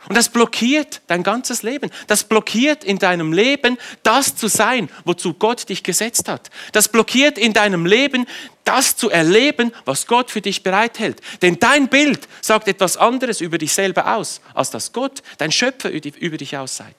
Und 0.06 0.16
das 0.16 0.28
blockiert 0.28 1.02
dein 1.06 1.22
ganzes 1.22 1.62
Leben. 1.62 1.90
Das 2.06 2.24
blockiert 2.24 2.84
in 2.84 2.98
deinem 2.98 3.32
Leben, 3.32 3.76
das 4.02 4.36
zu 4.36 4.48
sein, 4.48 4.88
wozu 5.04 5.34
Gott 5.34 5.68
dich 5.68 5.82
gesetzt 5.82 6.28
hat. 6.28 6.50
Das 6.72 6.88
blockiert 6.88 7.36
in 7.36 7.52
deinem 7.52 7.84
Leben, 7.84 8.26
das 8.64 8.96
zu 8.96 9.10
erleben, 9.10 9.72
was 9.84 10.06
Gott 10.06 10.30
für 10.30 10.40
dich 10.40 10.62
bereithält. 10.62 11.20
Denn 11.42 11.58
dein 11.58 11.88
Bild 11.88 12.28
sagt 12.40 12.68
etwas 12.68 12.96
anderes 12.96 13.40
über 13.40 13.58
dich 13.58 13.72
selber 13.72 14.14
aus, 14.16 14.40
als 14.54 14.70
das 14.70 14.92
Gott, 14.92 15.22
dein 15.38 15.52
Schöpfer, 15.52 15.90
über 15.90 16.36
dich 16.36 16.56
aussagt. 16.56 16.94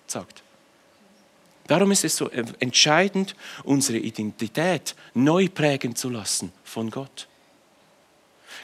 Darum 1.67 1.91
ist 1.91 2.03
es 2.03 2.17
so 2.17 2.29
entscheidend, 2.29 3.35
unsere 3.63 3.99
Identität 3.99 4.95
neu 5.13 5.47
prägen 5.47 5.95
zu 5.95 6.09
lassen 6.09 6.51
von 6.63 6.89
Gott. 6.89 7.27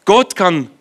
Gott 0.06 0.36
kann 0.36 0.72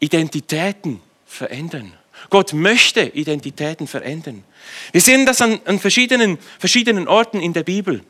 Identitäten 0.00 1.00
verändern. 1.24 1.92
Gott 2.30 2.52
möchte 2.52 3.02
Identitäten 3.02 3.86
verändern. 3.86 4.44
Wir 4.92 5.00
sehen 5.00 5.26
das 5.26 5.40
an, 5.40 5.60
an 5.64 5.78
verschiedenen, 5.78 6.38
verschiedenen 6.58 7.08
Orten 7.08 7.40
in 7.40 7.52
der 7.52 7.62
Bibel. 7.62 8.02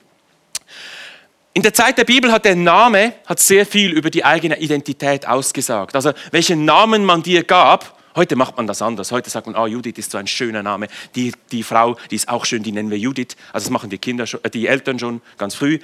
In 1.52 1.62
der 1.62 1.72
Zeit 1.72 1.96
der 1.96 2.04
Bibel 2.04 2.32
hat 2.32 2.44
der 2.44 2.54
Name 2.54 3.14
hat 3.24 3.40
sehr 3.40 3.64
viel 3.64 3.92
über 3.92 4.10
die 4.10 4.24
eigene 4.24 4.58
Identität 4.58 5.26
ausgesagt. 5.26 5.94
Also 5.94 6.12
welchen 6.30 6.64
Namen 6.66 7.04
man 7.04 7.22
dir 7.22 7.44
gab, 7.44 7.95
Heute 8.16 8.34
macht 8.34 8.56
man 8.56 8.66
das 8.66 8.80
anders. 8.80 9.12
Heute 9.12 9.28
sagt 9.28 9.46
man, 9.46 9.54
ah, 9.56 9.66
Judith 9.66 9.98
ist 9.98 10.10
so 10.10 10.16
ein 10.16 10.26
schöner 10.26 10.62
Name. 10.62 10.88
Die, 11.14 11.32
die 11.52 11.62
Frau, 11.62 11.98
die 12.10 12.14
ist 12.16 12.30
auch 12.30 12.46
schön, 12.46 12.62
die 12.62 12.72
nennen 12.72 12.90
wir 12.90 12.98
Judith. 12.98 13.36
Also 13.52 13.66
das 13.66 13.70
machen 13.70 13.90
die 13.90 13.98
Kinder, 13.98 14.26
schon, 14.26 14.42
äh, 14.42 14.48
die 14.48 14.66
Eltern 14.66 14.98
schon 14.98 15.20
ganz 15.36 15.54
früh. 15.54 15.78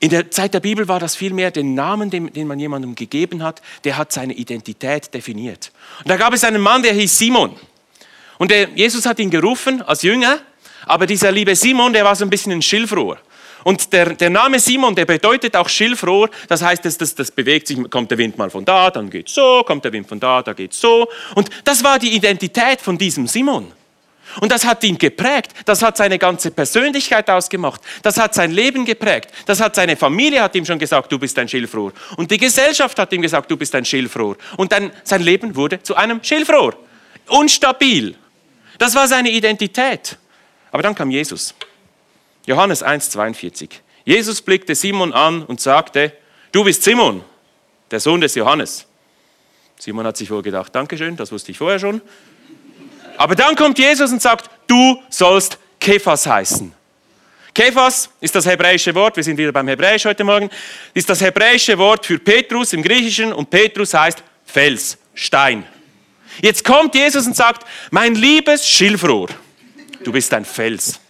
In 0.00 0.08
der 0.08 0.30
Zeit 0.30 0.54
der 0.54 0.60
Bibel 0.60 0.88
war 0.88 0.98
das 0.98 1.14
vielmehr 1.14 1.50
den 1.50 1.74
Namen, 1.74 2.08
den, 2.08 2.32
den 2.32 2.46
man 2.46 2.58
jemandem 2.58 2.94
gegeben 2.94 3.42
hat, 3.42 3.60
der 3.84 3.98
hat 3.98 4.12
seine 4.12 4.32
Identität 4.32 5.12
definiert. 5.12 5.72
Und 5.98 6.08
da 6.08 6.16
gab 6.16 6.32
es 6.32 6.42
einen 6.42 6.62
Mann, 6.62 6.82
der 6.82 6.94
hieß 6.94 7.18
Simon. 7.18 7.54
Und 8.38 8.50
der, 8.50 8.70
Jesus 8.70 9.04
hat 9.04 9.18
ihn 9.18 9.28
gerufen 9.28 9.82
als 9.82 10.00
Jünger, 10.00 10.38
aber 10.86 11.06
dieser 11.06 11.32
liebe 11.32 11.54
Simon, 11.54 11.92
der 11.92 12.04
war 12.04 12.16
so 12.16 12.24
ein 12.24 12.30
bisschen 12.30 12.52
ein 12.52 12.62
Schilfrohr. 12.62 13.18
Und 13.64 13.92
der, 13.92 14.14
der 14.14 14.30
Name 14.30 14.60
Simon, 14.60 14.94
der 14.94 15.06
bedeutet 15.06 15.56
auch 15.56 15.68
Schilfrohr. 15.68 16.30
Das 16.48 16.62
heißt, 16.62 16.84
das, 16.84 16.98
das, 16.98 17.14
das 17.14 17.30
bewegt 17.30 17.66
sich, 17.66 17.78
kommt 17.90 18.10
der 18.10 18.18
Wind 18.18 18.38
mal 18.38 18.50
von 18.50 18.64
da, 18.64 18.90
dann 18.90 19.10
geht 19.10 19.28
so, 19.28 19.62
kommt 19.64 19.84
der 19.84 19.92
Wind 19.92 20.08
von 20.08 20.20
da, 20.20 20.42
da 20.42 20.52
geht 20.52 20.74
so. 20.74 21.08
Und 21.34 21.50
das 21.64 21.82
war 21.82 21.98
die 21.98 22.14
Identität 22.14 22.80
von 22.80 22.96
diesem 22.98 23.26
Simon. 23.26 23.72
Und 24.40 24.50
das 24.50 24.64
hat 24.64 24.82
ihn 24.84 24.98
geprägt. 24.98 25.52
Das 25.64 25.82
hat 25.82 25.96
seine 25.96 26.18
ganze 26.18 26.50
Persönlichkeit 26.50 27.30
ausgemacht. 27.30 27.80
Das 28.02 28.18
hat 28.18 28.34
sein 28.34 28.50
Leben 28.50 28.84
geprägt. 28.84 29.30
Das 29.46 29.60
hat 29.60 29.74
seine 29.76 29.96
Familie 29.96 30.42
hat 30.42 30.54
ihm 30.54 30.64
schon 30.64 30.78
gesagt, 30.78 31.12
du 31.12 31.18
bist 31.18 31.38
ein 31.38 31.48
Schilfrohr. 31.48 31.92
Und 32.16 32.30
die 32.30 32.38
Gesellschaft 32.38 32.98
hat 32.98 33.12
ihm 33.12 33.22
gesagt, 33.22 33.50
du 33.50 33.56
bist 33.56 33.74
ein 33.74 33.84
Schilfrohr. 33.84 34.36
Und 34.56 34.72
dann 34.72 34.90
sein 35.04 35.22
Leben 35.22 35.54
wurde 35.54 35.82
zu 35.82 35.94
einem 35.94 36.22
Schilfrohr. 36.22 36.74
Unstabil. 37.28 38.16
Das 38.78 38.94
war 38.94 39.06
seine 39.06 39.30
Identität. 39.30 40.18
Aber 40.72 40.82
dann 40.82 40.94
kam 40.94 41.10
Jesus. 41.10 41.54
Johannes 42.46 42.84
1,42. 42.84 43.70
Jesus 44.04 44.42
blickte 44.42 44.74
Simon 44.74 45.12
an 45.12 45.44
und 45.44 45.60
sagte, 45.60 46.12
du 46.52 46.64
bist 46.64 46.82
Simon, 46.82 47.24
der 47.90 48.00
Sohn 48.00 48.20
des 48.20 48.34
Johannes. 48.34 48.86
Simon 49.78 50.06
hat 50.06 50.16
sich 50.16 50.30
wohl 50.30 50.42
gedacht, 50.42 50.74
Dankeschön, 50.74 51.16
das 51.16 51.32
wusste 51.32 51.50
ich 51.52 51.58
vorher 51.58 51.78
schon. 51.78 52.00
Aber 53.16 53.34
dann 53.34 53.56
kommt 53.56 53.78
Jesus 53.78 54.12
und 54.12 54.20
sagt, 54.20 54.50
du 54.66 55.02
sollst 55.08 55.58
Kephas 55.80 56.26
heißen. 56.26 56.72
Kephas 57.54 58.10
ist 58.20 58.34
das 58.34 58.46
hebräische 58.46 58.94
Wort, 58.94 59.16
wir 59.16 59.22
sind 59.22 59.38
wieder 59.38 59.52
beim 59.52 59.68
Hebräisch 59.68 60.04
heute 60.04 60.24
Morgen, 60.24 60.50
ist 60.92 61.08
das 61.08 61.20
hebräische 61.20 61.78
Wort 61.78 62.04
für 62.04 62.18
Petrus 62.18 62.72
im 62.72 62.82
Griechischen 62.82 63.32
und 63.32 63.48
Petrus 63.48 63.94
heißt 63.94 64.24
Fels, 64.44 64.98
Stein. 65.14 65.64
Jetzt 66.42 66.64
kommt 66.64 66.96
Jesus 66.96 67.26
und 67.26 67.36
sagt, 67.36 67.64
mein 67.92 68.16
liebes 68.16 68.68
Schilfrohr, 68.68 69.28
du 70.02 70.10
bist 70.10 70.34
ein 70.34 70.44
Fels. 70.44 71.00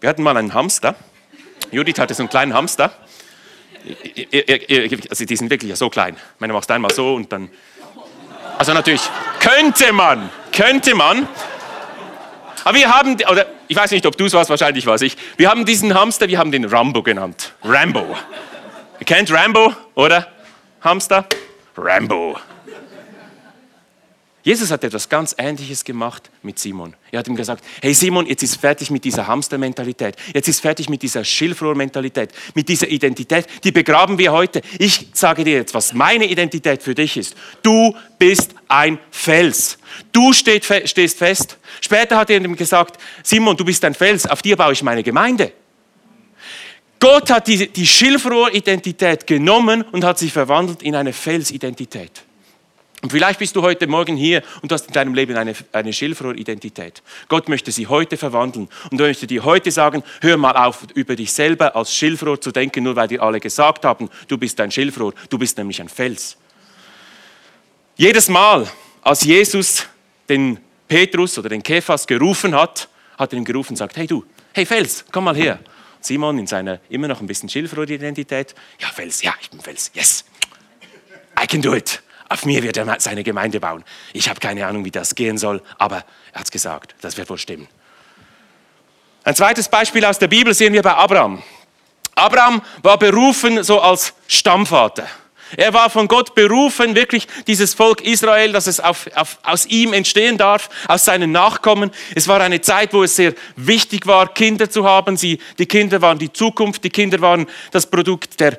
Wir 0.00 0.08
hatten 0.08 0.22
mal 0.22 0.36
einen 0.36 0.54
Hamster. 0.54 0.94
Judith 1.70 1.98
hatte 1.98 2.14
so 2.14 2.22
einen 2.22 2.30
kleinen 2.30 2.54
Hamster. 2.54 2.92
Also 5.10 5.24
die 5.24 5.36
sind 5.36 5.50
wirklich 5.50 5.76
so 5.76 5.90
klein. 5.90 6.14
Ich 6.14 6.40
meine, 6.40 6.52
machst 6.54 6.70
einmal 6.70 6.92
so 6.92 7.14
und 7.14 7.30
dann. 7.32 7.50
Also 8.58 8.72
natürlich, 8.72 9.02
könnte 9.38 9.92
man, 9.92 10.30
könnte 10.52 10.94
man. 10.94 11.28
Aber 12.64 12.76
wir 12.76 12.94
haben, 12.94 13.16
oder 13.30 13.46
ich 13.68 13.76
weiß 13.76 13.90
nicht, 13.90 14.04
ob 14.06 14.16
du 14.16 14.26
es 14.26 14.32
warst, 14.32 14.50
wahrscheinlich 14.50 14.86
war 14.86 14.94
es 14.94 15.02
ich. 15.02 15.16
Wir 15.36 15.48
haben 15.48 15.64
diesen 15.64 15.94
Hamster, 15.94 16.28
wir 16.28 16.38
haben 16.38 16.52
den 16.52 16.64
Rambo 16.64 17.02
genannt. 17.02 17.52
Rambo. 17.62 18.16
Ihr 18.98 19.06
kennt 19.06 19.32
Rambo, 19.32 19.74
oder? 19.94 20.26
Hamster? 20.82 21.24
Rambo. 21.76 22.38
Jesus 24.42 24.70
hat 24.70 24.82
etwas 24.84 25.08
ganz 25.08 25.34
Ähnliches 25.36 25.84
gemacht 25.84 26.30
mit 26.42 26.58
Simon. 26.58 26.94
Er 27.10 27.18
hat 27.18 27.28
ihm 27.28 27.36
gesagt, 27.36 27.62
hey 27.82 27.92
Simon, 27.92 28.26
jetzt 28.26 28.42
ist 28.42 28.56
fertig 28.56 28.90
mit 28.90 29.04
dieser 29.04 29.26
Hamstermentalität, 29.26 30.16
jetzt 30.32 30.48
ist 30.48 30.60
fertig 30.60 30.88
mit 30.88 31.02
dieser 31.02 31.24
Schilfrohrmentalität, 31.24 32.30
mit 32.54 32.68
dieser 32.68 32.88
Identität, 32.88 33.46
die 33.62 33.70
begraben 33.70 34.16
wir 34.16 34.32
heute. 34.32 34.62
Ich 34.78 35.08
sage 35.12 35.44
dir 35.44 35.56
jetzt, 35.56 35.74
was 35.74 35.92
meine 35.92 36.24
Identität 36.24 36.82
für 36.82 36.94
dich 36.94 37.18
ist. 37.18 37.34
Du 37.62 37.94
bist 38.18 38.54
ein 38.68 38.98
Fels. 39.10 39.78
Du 40.10 40.32
stehst 40.32 40.66
fest. 41.18 41.58
Später 41.82 42.16
hat 42.16 42.30
er 42.30 42.42
ihm 42.42 42.56
gesagt, 42.56 42.98
Simon, 43.22 43.56
du 43.56 43.64
bist 43.64 43.84
ein 43.84 43.94
Fels, 43.94 44.26
auf 44.26 44.40
dir 44.40 44.56
baue 44.56 44.72
ich 44.72 44.82
meine 44.82 45.02
Gemeinde. 45.02 45.52
Gott 46.98 47.30
hat 47.30 47.46
die, 47.46 47.68
die 47.68 47.86
Schilfrohr-Identität 47.86 49.26
genommen 49.26 49.82
und 49.82 50.04
hat 50.04 50.18
sie 50.18 50.30
verwandelt 50.30 50.82
in 50.82 50.94
eine 50.94 51.12
Felsidentität. 51.12 52.22
Und 53.02 53.10
vielleicht 53.10 53.38
bist 53.38 53.56
du 53.56 53.62
heute 53.62 53.86
Morgen 53.86 54.16
hier 54.16 54.42
und 54.60 54.70
du 54.70 54.74
hast 54.74 54.86
in 54.86 54.92
deinem 54.92 55.14
Leben 55.14 55.34
eine, 55.34 55.54
eine 55.72 55.92
Schilfrohr-Identität. 55.92 57.02
Gott 57.28 57.48
möchte 57.48 57.72
sie 57.72 57.86
heute 57.86 58.18
verwandeln 58.18 58.68
und 58.90 59.00
er 59.00 59.06
möchte 59.06 59.26
dir 59.26 59.42
heute 59.44 59.70
sagen, 59.70 60.02
hör 60.20 60.36
mal 60.36 60.52
auf, 60.52 60.86
über 60.94 61.16
dich 61.16 61.32
selber 61.32 61.74
als 61.74 61.94
Schilfrohr 61.94 62.38
zu 62.38 62.52
denken, 62.52 62.84
nur 62.84 62.96
weil 62.96 63.08
dir 63.08 63.22
alle 63.22 63.40
gesagt 63.40 63.86
haben, 63.86 64.10
du 64.28 64.36
bist 64.36 64.60
ein 64.60 64.70
Schilfrohr, 64.70 65.14
du 65.30 65.38
bist 65.38 65.56
nämlich 65.56 65.80
ein 65.80 65.88
Fels. 65.88 66.36
Jedes 67.96 68.28
Mal, 68.28 68.68
als 69.00 69.24
Jesus 69.24 69.86
den 70.28 70.58
Petrus 70.86 71.38
oder 71.38 71.48
den 71.48 71.62
Kephas 71.62 72.06
gerufen 72.06 72.54
hat, 72.54 72.88
hat 73.16 73.32
er 73.32 73.38
ihm 73.38 73.44
gerufen 73.46 73.72
und 73.72 73.76
sagt, 73.76 73.96
hey 73.96 74.06
du, 74.06 74.24
hey 74.52 74.66
Fels, 74.66 75.06
komm 75.10 75.24
mal 75.24 75.36
her. 75.36 75.58
Simon 76.02 76.38
in 76.38 76.46
seiner 76.46 76.80
immer 76.90 77.08
noch 77.08 77.20
ein 77.20 77.26
bisschen 77.26 77.48
Schilfrohr-Identität, 77.48 78.54
ja 78.78 78.88
Fels, 78.88 79.22
ja, 79.22 79.34
ich 79.40 79.50
bin 79.50 79.60
Fels, 79.60 79.90
yes, 79.94 80.24
I 81.42 81.46
can 81.46 81.62
do 81.62 81.74
it. 81.74 82.02
Auf 82.30 82.44
mir 82.44 82.62
wird 82.62 82.76
er 82.76 83.00
seine 83.00 83.24
Gemeinde 83.24 83.58
bauen. 83.58 83.84
Ich 84.12 84.28
habe 84.28 84.38
keine 84.38 84.64
Ahnung, 84.64 84.84
wie 84.84 84.92
das 84.92 85.16
gehen 85.16 85.36
soll, 85.36 85.60
aber 85.78 86.04
er 86.32 86.38
hat 86.38 86.44
es 86.44 86.50
gesagt. 86.52 86.94
Das 87.00 87.16
wird 87.16 87.28
wohl 87.28 87.38
stimmen. 87.38 87.66
Ein 89.24 89.34
zweites 89.34 89.68
Beispiel 89.68 90.04
aus 90.04 90.20
der 90.20 90.28
Bibel 90.28 90.54
sehen 90.54 90.72
wir 90.72 90.82
bei 90.82 90.94
Abraham. 90.94 91.42
Abraham 92.14 92.62
war 92.82 92.98
berufen 92.98 93.64
so 93.64 93.80
als 93.80 94.14
Stammvater. 94.28 95.08
Er 95.56 95.74
war 95.74 95.90
von 95.90 96.08
Gott 96.08 96.34
berufen, 96.34 96.94
wirklich 96.94 97.26
dieses 97.46 97.74
Volk 97.74 98.02
Israel, 98.02 98.52
dass 98.52 98.66
es 98.66 98.80
auf, 98.80 99.08
auf, 99.14 99.38
aus 99.42 99.66
ihm 99.66 99.92
entstehen 99.92 100.38
darf, 100.38 100.68
aus 100.88 101.04
seinen 101.04 101.32
Nachkommen. 101.32 101.90
Es 102.14 102.28
war 102.28 102.40
eine 102.40 102.60
Zeit, 102.60 102.92
wo 102.92 103.02
es 103.02 103.16
sehr 103.16 103.34
wichtig 103.56 104.06
war, 104.06 104.32
Kinder 104.32 104.70
zu 104.70 104.84
haben. 104.84 105.16
Sie, 105.16 105.38
die 105.58 105.66
Kinder 105.66 106.00
waren 106.02 106.18
die 106.18 106.32
Zukunft, 106.32 106.84
die 106.84 106.90
Kinder 106.90 107.20
waren 107.20 107.46
das 107.70 107.86
Produkt 107.86 108.40
der, 108.40 108.58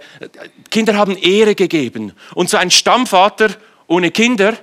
Kinder 0.69 0.95
haben 0.95 1.17
Ehre 1.17 1.55
gegeben. 1.55 2.13
Und 2.33 2.49
so 2.49 2.57
ein 2.57 2.71
Stammvater 2.71 3.49
ohne 3.87 4.11
Kinder, 4.11 4.57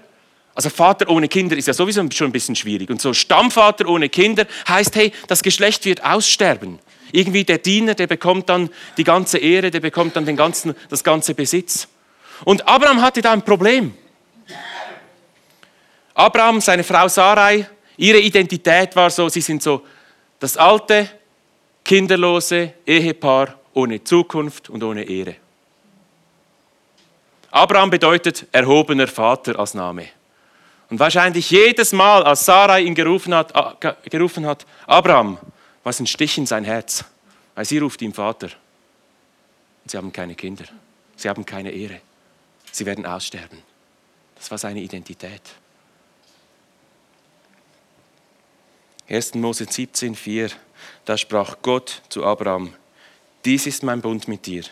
also 0.55 0.71
Vater 0.71 1.09
ohne 1.09 1.29
Kinder 1.29 1.57
ist 1.57 1.69
ja 1.69 1.73
sowieso 1.73 2.05
schon 2.11 2.31
ein 2.31 2.33
bisschen 2.33 2.57
schwierig. 2.57 2.91
Und 2.91 3.01
so 3.01 3.15
Stammvater 3.15 3.87
ohne 3.87 4.09
Kinder 4.09 4.45
heißt, 4.67 4.97
hey, 4.97 5.13
das 5.29 5.45
Geschlecht 5.45 5.85
wird 5.85 6.05
aussterben. 6.05 6.81
Irgendwie 7.13 7.45
der 7.45 7.59
Diener, 7.59 7.95
der 7.95 8.09
bekommt 8.09 8.49
dann 8.49 8.69
die 8.97 9.05
ganze 9.05 9.39
Ehre, 9.39 9.71
der 9.71 9.79
bekommt 9.79 10.17
dann 10.17 10.27
den 10.27 10.37
ganzen, 10.37 10.75
das 10.89 11.05
ganze 11.05 11.35
Besitz. 11.35 11.87
Und 12.45 12.67
Abraham 12.67 13.03
hatte 13.03 13.21
da 13.21 13.33
ein 13.33 13.43
Problem. 13.43 13.97
Abraham, 16.15 16.61
seine 16.61 16.83
Frau 16.83 17.09
Sarai, 17.09 17.69
ihre 17.97 18.19
Identität 18.19 18.95
war 18.97 19.11
so, 19.11 19.29
sie 19.29 19.41
sind 19.41 19.63
so 19.63 19.85
das 20.41 20.57
alte, 20.57 21.09
kinderlose 21.85 22.75
Ehepaar 22.85 23.55
ohne 23.73 24.03
Zukunft 24.03 24.69
und 24.69 24.83
ohne 24.83 25.05
Ehre. 25.05 25.37
Abraham 27.51 27.91
bedeutet 27.91 28.47
erhobener 28.53 29.07
Vater 29.07 29.59
als 29.59 29.75
Name. 29.75 30.09
Und 30.91 30.99
wahrscheinlich 30.99 31.51
jedes 31.51 31.93
Mal, 31.93 32.23
als 32.25 32.45
Sarai 32.45 32.83
ihn 32.83 32.95
gerufen 32.95 33.35
hat, 33.35 33.53
gerufen 34.11 34.47
hat 34.47 34.67
Abraham, 34.87 35.39
war 35.83 35.91
es 35.91 36.01
ein 36.01 36.07
Stich 36.07 36.37
in 36.39 36.47
sein 36.47 36.65
Herz, 36.65 37.05
weil 37.55 37.65
sie 37.65 37.79
ruft 37.79 38.03
ihn 38.03 38.13
Vater. 38.13 38.49
Und 39.85 39.91
sie 39.91 39.97
haben 39.97 40.13
keine 40.13 40.35
Kinder, 40.35 40.65
sie 41.17 41.29
haben 41.29 41.45
keine 41.45 41.71
Ehre. 41.71 42.01
Sie 42.73 42.87
werden 42.87 43.07
aussterben. 43.07 43.63
Das 44.37 44.51
war 44.51 44.59
seine 44.59 44.81
Identität. 44.81 45.43
1. 49.09 49.35
Mose 49.35 49.67
17, 49.69 50.15
4, 50.15 50.51
da 51.05 51.17
sprach 51.17 51.57
Gott 51.63 52.03
zu 52.09 52.25
Abraham, 52.25 52.75
dies 53.45 53.67
ist 53.67 53.83
mein 53.83 54.03
Bund 54.03 54.29
mit 54.29 54.45
dir. 54.47 54.65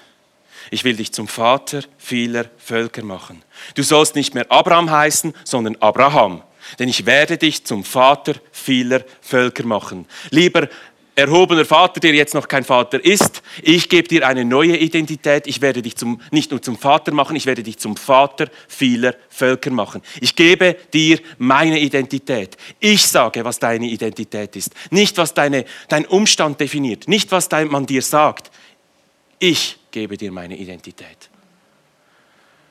Ich 0.70 0.84
will 0.84 0.96
dich 0.96 1.12
zum 1.12 1.28
Vater 1.28 1.82
vieler 1.96 2.46
Völker 2.58 3.02
machen. 3.02 3.42
Du 3.74 3.82
sollst 3.82 4.14
nicht 4.14 4.34
mehr 4.34 4.50
Abraham 4.50 4.90
heißen, 4.90 5.34
sondern 5.44 5.76
Abraham. 5.76 6.42
Denn 6.78 6.88
ich 6.88 7.06
werde 7.06 7.38
dich 7.38 7.64
zum 7.64 7.84
Vater 7.84 8.34
vieler 8.50 9.04
Völker 9.20 9.64
machen. 9.64 10.06
Lieber 10.30 10.68
erhobener 11.16 11.64
Vater, 11.64 11.98
der 11.98 12.14
jetzt 12.14 12.34
noch 12.34 12.46
kein 12.46 12.62
Vater 12.62 13.02
ist, 13.02 13.42
ich 13.62 13.88
gebe 13.88 14.06
dir 14.06 14.26
eine 14.26 14.44
neue 14.44 14.76
Identität. 14.76 15.46
Ich 15.46 15.62
werde 15.62 15.80
dich 15.80 15.96
zum, 15.96 16.20
nicht 16.30 16.50
nur 16.50 16.60
zum 16.60 16.78
Vater 16.78 17.12
machen, 17.12 17.34
ich 17.36 17.46
werde 17.46 17.62
dich 17.62 17.78
zum 17.78 17.96
Vater 17.96 18.48
vieler 18.68 19.14
Völker 19.30 19.70
machen. 19.70 20.02
Ich 20.20 20.36
gebe 20.36 20.76
dir 20.92 21.18
meine 21.38 21.80
Identität. 21.80 22.56
Ich 22.78 23.06
sage, 23.06 23.44
was 23.44 23.58
deine 23.58 23.86
Identität 23.86 24.54
ist. 24.56 24.74
Nicht, 24.90 25.16
was 25.16 25.32
deine, 25.32 25.64
dein 25.88 26.04
Umstand 26.04 26.60
definiert. 26.60 27.08
Nicht, 27.08 27.32
was 27.32 27.48
dein, 27.48 27.68
man 27.68 27.86
dir 27.86 28.02
sagt. 28.02 28.50
Ich 29.38 29.78
gebe 29.90 30.18
dir 30.18 30.30
meine 30.30 30.56
Identität. 30.56 31.30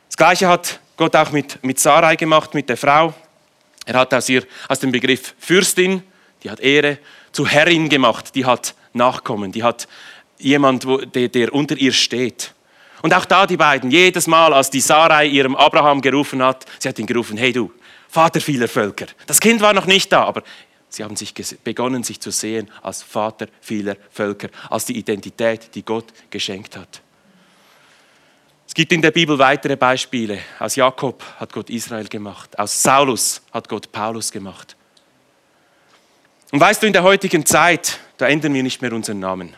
Das 0.07 0.17
Gleiche 0.17 0.47
hat 0.47 0.79
Gott 0.97 1.15
auch 1.15 1.31
mit, 1.31 1.63
mit 1.63 1.79
Sarai 1.79 2.15
gemacht, 2.15 2.53
mit 2.53 2.69
der 2.69 2.77
Frau. 2.77 3.13
Er 3.85 3.95
hat 3.95 4.13
aus, 4.13 4.29
ihr, 4.29 4.43
aus 4.69 4.79
dem 4.79 4.91
Begriff 4.91 5.33
Fürstin, 5.39 6.03
die 6.43 6.49
hat 6.49 6.59
Ehre, 6.59 6.99
zu 7.35 7.45
Herrin 7.45 7.89
gemacht, 7.89 8.33
die 8.33 8.45
hat 8.45 8.75
Nachkommen, 8.93 9.51
die 9.51 9.61
hat 9.61 9.89
jemand, 10.39 10.87
der 11.13 11.53
unter 11.53 11.75
ihr 11.75 11.91
steht. 11.91 12.53
Und 13.01 13.13
auch 13.13 13.25
da 13.25 13.45
die 13.45 13.57
beiden, 13.57 13.91
jedes 13.91 14.25
Mal, 14.25 14.53
als 14.53 14.69
die 14.69 14.79
Sarai 14.79 15.27
ihrem 15.27 15.53
Abraham 15.55 15.99
gerufen 15.99 16.41
hat, 16.41 16.65
sie 16.79 16.87
hat 16.87 16.97
ihn 16.97 17.05
gerufen, 17.05 17.37
hey 17.37 17.51
du, 17.51 17.71
Vater 18.07 18.39
vieler 18.39 18.69
Völker. 18.69 19.07
Das 19.27 19.41
Kind 19.41 19.59
war 19.59 19.73
noch 19.73 19.85
nicht 19.85 20.13
da, 20.13 20.23
aber 20.23 20.43
sie 20.87 21.03
haben 21.03 21.17
sich 21.17 21.33
begonnen, 21.61 22.03
sich 22.03 22.21
zu 22.21 22.31
sehen 22.31 22.71
als 22.81 23.03
Vater 23.03 23.47
vieler 23.59 23.97
Völker, 24.11 24.47
als 24.69 24.85
die 24.85 24.97
Identität, 24.97 25.75
die 25.75 25.83
Gott 25.83 26.05
geschenkt 26.29 26.77
hat. 26.77 27.01
Es 28.65 28.73
gibt 28.73 28.93
in 28.93 29.01
der 29.01 29.11
Bibel 29.11 29.37
weitere 29.37 29.75
Beispiele. 29.75 30.39
Aus 30.57 30.77
Jakob 30.77 31.21
hat 31.37 31.51
Gott 31.51 31.69
Israel 31.69 32.07
gemacht, 32.07 32.57
aus 32.57 32.81
Saulus 32.81 33.41
hat 33.51 33.67
Gott 33.67 33.91
Paulus 33.91 34.31
gemacht. 34.31 34.77
Und 36.55 36.61
weißt 36.61 36.83
du, 36.83 36.87
in 36.87 36.93
der 36.93 37.03
heutigen 37.03 37.45
Zeit, 37.45 37.99
da 38.15 38.29
ändern 38.29 38.53
wir 38.53 38.63
nicht 38.63 38.81
mehr 38.81 38.93
unseren 38.93 39.19
Namen. 39.19 39.53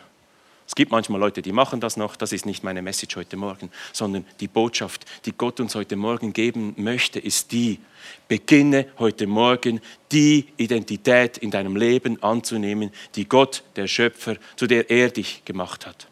Es 0.66 0.74
gibt 0.74 0.90
manchmal 0.90 1.20
Leute, 1.20 1.42
die 1.42 1.52
machen 1.52 1.78
das 1.78 1.96
noch. 1.96 2.16
Das 2.16 2.32
ist 2.32 2.44
nicht 2.44 2.64
meine 2.64 2.82
Message 2.82 3.14
heute 3.14 3.36
Morgen, 3.36 3.70
sondern 3.92 4.26
die 4.40 4.48
Botschaft, 4.48 5.04
die 5.24 5.30
Gott 5.30 5.60
uns 5.60 5.76
heute 5.76 5.94
Morgen 5.94 6.32
geben 6.32 6.74
möchte, 6.76 7.20
ist 7.20 7.52
die, 7.52 7.78
beginne 8.26 8.88
heute 8.98 9.28
Morgen 9.28 9.80
die 10.10 10.48
Identität 10.56 11.38
in 11.38 11.52
deinem 11.52 11.76
Leben 11.76 12.20
anzunehmen, 12.20 12.90
die 13.14 13.28
Gott, 13.28 13.62
der 13.76 13.86
Schöpfer, 13.86 14.34
zu 14.56 14.66
der 14.66 14.90
er 14.90 15.10
dich 15.10 15.44
gemacht 15.44 15.86
hat. 15.86 16.08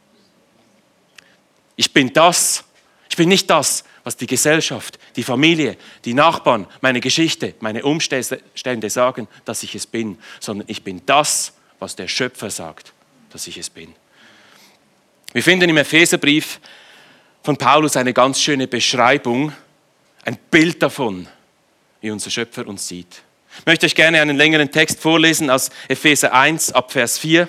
Ich 1.74 1.92
bin 1.92 2.12
das. 2.12 2.62
Ich 3.10 3.16
bin 3.16 3.28
nicht 3.28 3.50
das, 3.50 3.82
was 4.06 4.16
die 4.16 4.28
Gesellschaft, 4.28 5.00
die 5.16 5.24
Familie, 5.24 5.76
die 6.04 6.14
Nachbarn, 6.14 6.68
meine 6.80 7.00
Geschichte, 7.00 7.54
meine 7.58 7.82
Umstände 7.82 8.88
sagen, 8.88 9.26
dass 9.44 9.64
ich 9.64 9.74
es 9.74 9.84
bin, 9.84 10.16
sondern 10.38 10.68
ich 10.68 10.84
bin 10.84 11.02
das, 11.06 11.54
was 11.80 11.96
der 11.96 12.06
Schöpfer 12.06 12.48
sagt, 12.48 12.92
dass 13.30 13.48
ich 13.48 13.58
es 13.58 13.68
bin. 13.68 13.92
Wir 15.32 15.42
finden 15.42 15.68
im 15.68 15.76
Epheserbrief 15.76 16.60
von 17.42 17.56
Paulus 17.56 17.96
eine 17.96 18.12
ganz 18.12 18.40
schöne 18.40 18.68
Beschreibung, 18.68 19.52
ein 20.24 20.38
Bild 20.52 20.80
davon, 20.80 21.26
wie 22.00 22.12
unser 22.12 22.30
Schöpfer 22.30 22.64
uns 22.68 22.86
sieht. 22.86 23.22
Ich 23.58 23.66
möchte 23.66 23.86
euch 23.86 23.96
gerne 23.96 24.20
einen 24.20 24.36
längeren 24.36 24.70
Text 24.70 25.00
vorlesen 25.00 25.50
aus 25.50 25.68
Epheser 25.88 26.32
1 26.32 26.70
ab 26.70 26.92
Vers 26.92 27.18
4. 27.18 27.48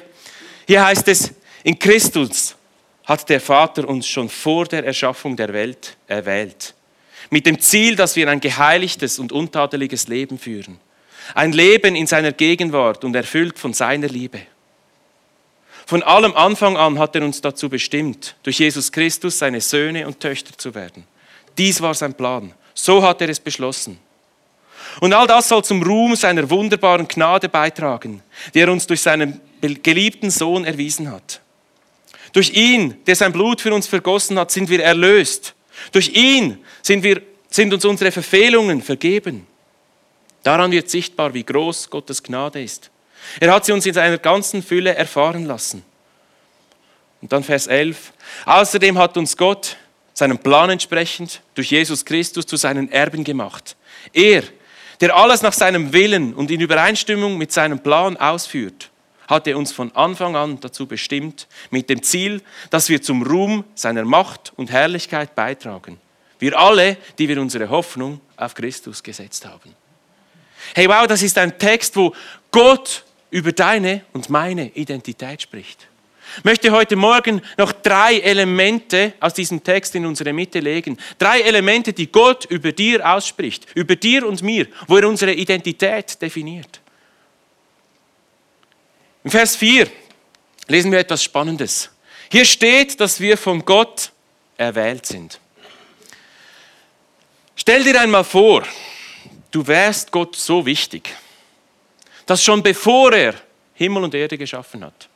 Hier 0.65 0.83
heißt 0.83 1.07
es, 1.07 1.35
in 1.63 1.77
Christus 1.77 2.56
hat 3.07 3.29
der 3.29 3.39
Vater 3.39 3.87
uns 3.87 4.05
schon 4.05 4.27
vor 4.27 4.65
der 4.65 4.85
Erschaffung 4.85 5.37
der 5.37 5.53
Welt 5.53 5.95
erwählt. 6.07 6.75
Mit 7.29 7.45
dem 7.45 7.59
Ziel, 7.59 7.95
dass 7.95 8.15
wir 8.17 8.29
ein 8.29 8.41
geheiligtes 8.41 9.17
und 9.17 9.31
untadeliges 9.31 10.07
Leben 10.07 10.37
führen. 10.37 10.79
Ein 11.33 11.53
Leben 11.53 11.95
in 11.95 12.05
seiner 12.05 12.33
Gegenwart 12.33 13.03
und 13.03 13.15
erfüllt 13.15 13.57
von 13.57 13.73
seiner 13.73 14.07
Liebe. 14.07 14.41
Von 15.85 16.03
allem 16.03 16.35
Anfang 16.35 16.75
an 16.75 16.99
hat 16.99 17.15
er 17.15 17.23
uns 17.23 17.39
dazu 17.39 17.69
bestimmt, 17.69 18.35
durch 18.43 18.59
Jesus 18.59 18.91
Christus 18.91 19.39
seine 19.39 19.61
Söhne 19.61 20.05
und 20.05 20.19
Töchter 20.19 20.57
zu 20.57 20.75
werden. 20.75 21.05
Dies 21.57 21.81
war 21.81 21.93
sein 21.93 22.13
Plan. 22.13 22.53
So 22.73 23.01
hat 23.01 23.21
er 23.21 23.29
es 23.29 23.39
beschlossen. 23.39 23.99
Und 24.99 25.13
all 25.13 25.27
das 25.27 25.47
soll 25.47 25.63
zum 25.63 25.81
Ruhm 25.81 26.15
seiner 26.15 26.49
wunderbaren 26.49 27.07
Gnade 27.07 27.47
beitragen, 27.47 28.21
die 28.53 28.59
er 28.59 28.71
uns 28.71 28.85
durch 28.85 29.01
seinen 29.01 29.39
geliebten 29.61 30.29
Sohn 30.29 30.65
erwiesen 30.65 31.09
hat. 31.09 31.41
Durch 32.33 32.51
ihn, 32.51 33.03
der 33.05 33.15
sein 33.15 33.31
Blut 33.31 33.61
für 33.61 33.73
uns 33.73 33.87
vergossen 33.87 34.37
hat, 34.39 34.51
sind 34.51 34.69
wir 34.69 34.83
erlöst. 34.83 35.55
Durch 35.91 36.09
ihn 36.09 36.63
sind, 36.81 37.03
wir, 37.03 37.21
sind 37.49 37.73
uns 37.73 37.85
unsere 37.85 38.11
Verfehlungen 38.11 38.81
vergeben. 38.81 39.47
Daran 40.43 40.71
wird 40.71 40.89
sichtbar, 40.89 41.33
wie 41.33 41.43
groß 41.43 41.89
Gottes 41.89 42.23
Gnade 42.23 42.61
ist. 42.61 42.89
Er 43.39 43.53
hat 43.53 43.65
sie 43.65 43.71
uns 43.71 43.85
in 43.85 43.93
seiner 43.93 44.17
ganzen 44.17 44.63
Fülle 44.63 44.95
erfahren 44.95 45.45
lassen. 45.45 45.83
Und 47.21 47.31
dann 47.31 47.43
Vers 47.43 47.67
11. 47.67 48.13
Außerdem 48.45 48.97
hat 48.97 49.17
uns 49.17 49.35
Gott 49.35 49.77
seinem 50.13 50.37
Plan 50.37 50.69
entsprechend 50.69 51.41
durch 51.53 51.71
Jesus 51.71 52.05
Christus 52.05 52.45
zu 52.45 52.57
seinen 52.57 52.91
Erben 52.91 53.23
gemacht. 53.23 53.75
Er, 54.13 54.43
der 54.99 55.15
alles 55.15 55.41
nach 55.41 55.53
seinem 55.53 55.93
Willen 55.93 56.33
und 56.33 56.49
in 56.49 56.59
Übereinstimmung 56.59 57.37
mit 57.37 57.51
seinem 57.51 57.79
Plan 57.79 58.17
ausführt, 58.17 58.89
hat 59.27 59.47
er 59.47 59.57
uns 59.57 59.71
von 59.71 59.93
Anfang 59.95 60.35
an 60.35 60.59
dazu 60.59 60.87
bestimmt, 60.87 61.47
mit 61.69 61.89
dem 61.89 62.01
Ziel, 62.01 62.41
dass 62.69 62.89
wir 62.89 63.01
zum 63.01 63.23
Ruhm 63.23 63.63
seiner 63.75 64.05
Macht 64.05 64.53
und 64.55 64.71
Herrlichkeit 64.71 65.35
beitragen. 65.35 65.99
Wir 66.39 66.57
alle, 66.57 66.97
die 67.17 67.27
wir 67.27 67.41
unsere 67.41 67.69
Hoffnung 67.69 68.21
auf 68.37 68.53
Christus 68.53 69.03
gesetzt 69.03 69.45
haben. 69.45 69.75
Hey, 70.73 70.87
wow, 70.87 71.07
das 71.07 71.21
ist 71.21 71.37
ein 71.37 71.57
Text, 71.57 71.95
wo 71.95 72.13
Gott 72.51 73.03
über 73.29 73.51
deine 73.51 74.01
und 74.13 74.29
meine 74.29 74.69
Identität 74.69 75.41
spricht. 75.41 75.87
Ich 76.37 76.43
möchte 76.43 76.71
heute 76.71 76.95
Morgen 76.95 77.41
noch 77.57 77.71
drei 77.71 78.19
Elemente 78.19 79.13
aus 79.19 79.33
diesem 79.33 79.63
Text 79.63 79.95
in 79.95 80.05
unsere 80.05 80.33
Mitte 80.33 80.59
legen. 80.59 80.97
Drei 81.17 81.41
Elemente, 81.41 81.93
die 81.93 82.11
Gott 82.11 82.45
über 82.45 82.71
dir 82.71 83.09
ausspricht, 83.09 83.65
über 83.75 83.95
dir 83.95 84.27
und 84.27 84.41
mir, 84.41 84.67
wo 84.87 84.97
er 84.97 85.07
unsere 85.07 85.33
Identität 85.33 86.21
definiert. 86.21 86.81
In 89.27 89.31
Vers 89.31 89.57
4 89.57 89.91
lesen 90.69 90.89
wir 90.89 90.99
etwas 90.99 91.21
Spannendes. 91.21 91.89
Hier 92.31 92.45
steht, 92.45 92.97
dass 93.01 93.19
wir 93.19 93.37
von 93.37 93.65
Gott 93.65 94.13
erwählt 94.55 95.05
sind. 95.05 95.41
Stell 97.57 97.83
dir 97.83 97.99
einmal 97.99 98.23
vor, 98.23 98.63
du 99.51 99.67
wärst 99.67 100.13
Gott 100.13 100.37
so 100.37 100.65
wichtig 100.65 101.13
dass 102.25 102.41
schon 102.41 102.63
bevor 102.63 103.11
er 103.11 103.33
Himmel 103.73 104.05
und 104.05 104.13
Erde 104.13 104.37
geschaffen 104.37 104.85
hat, 104.85 105.09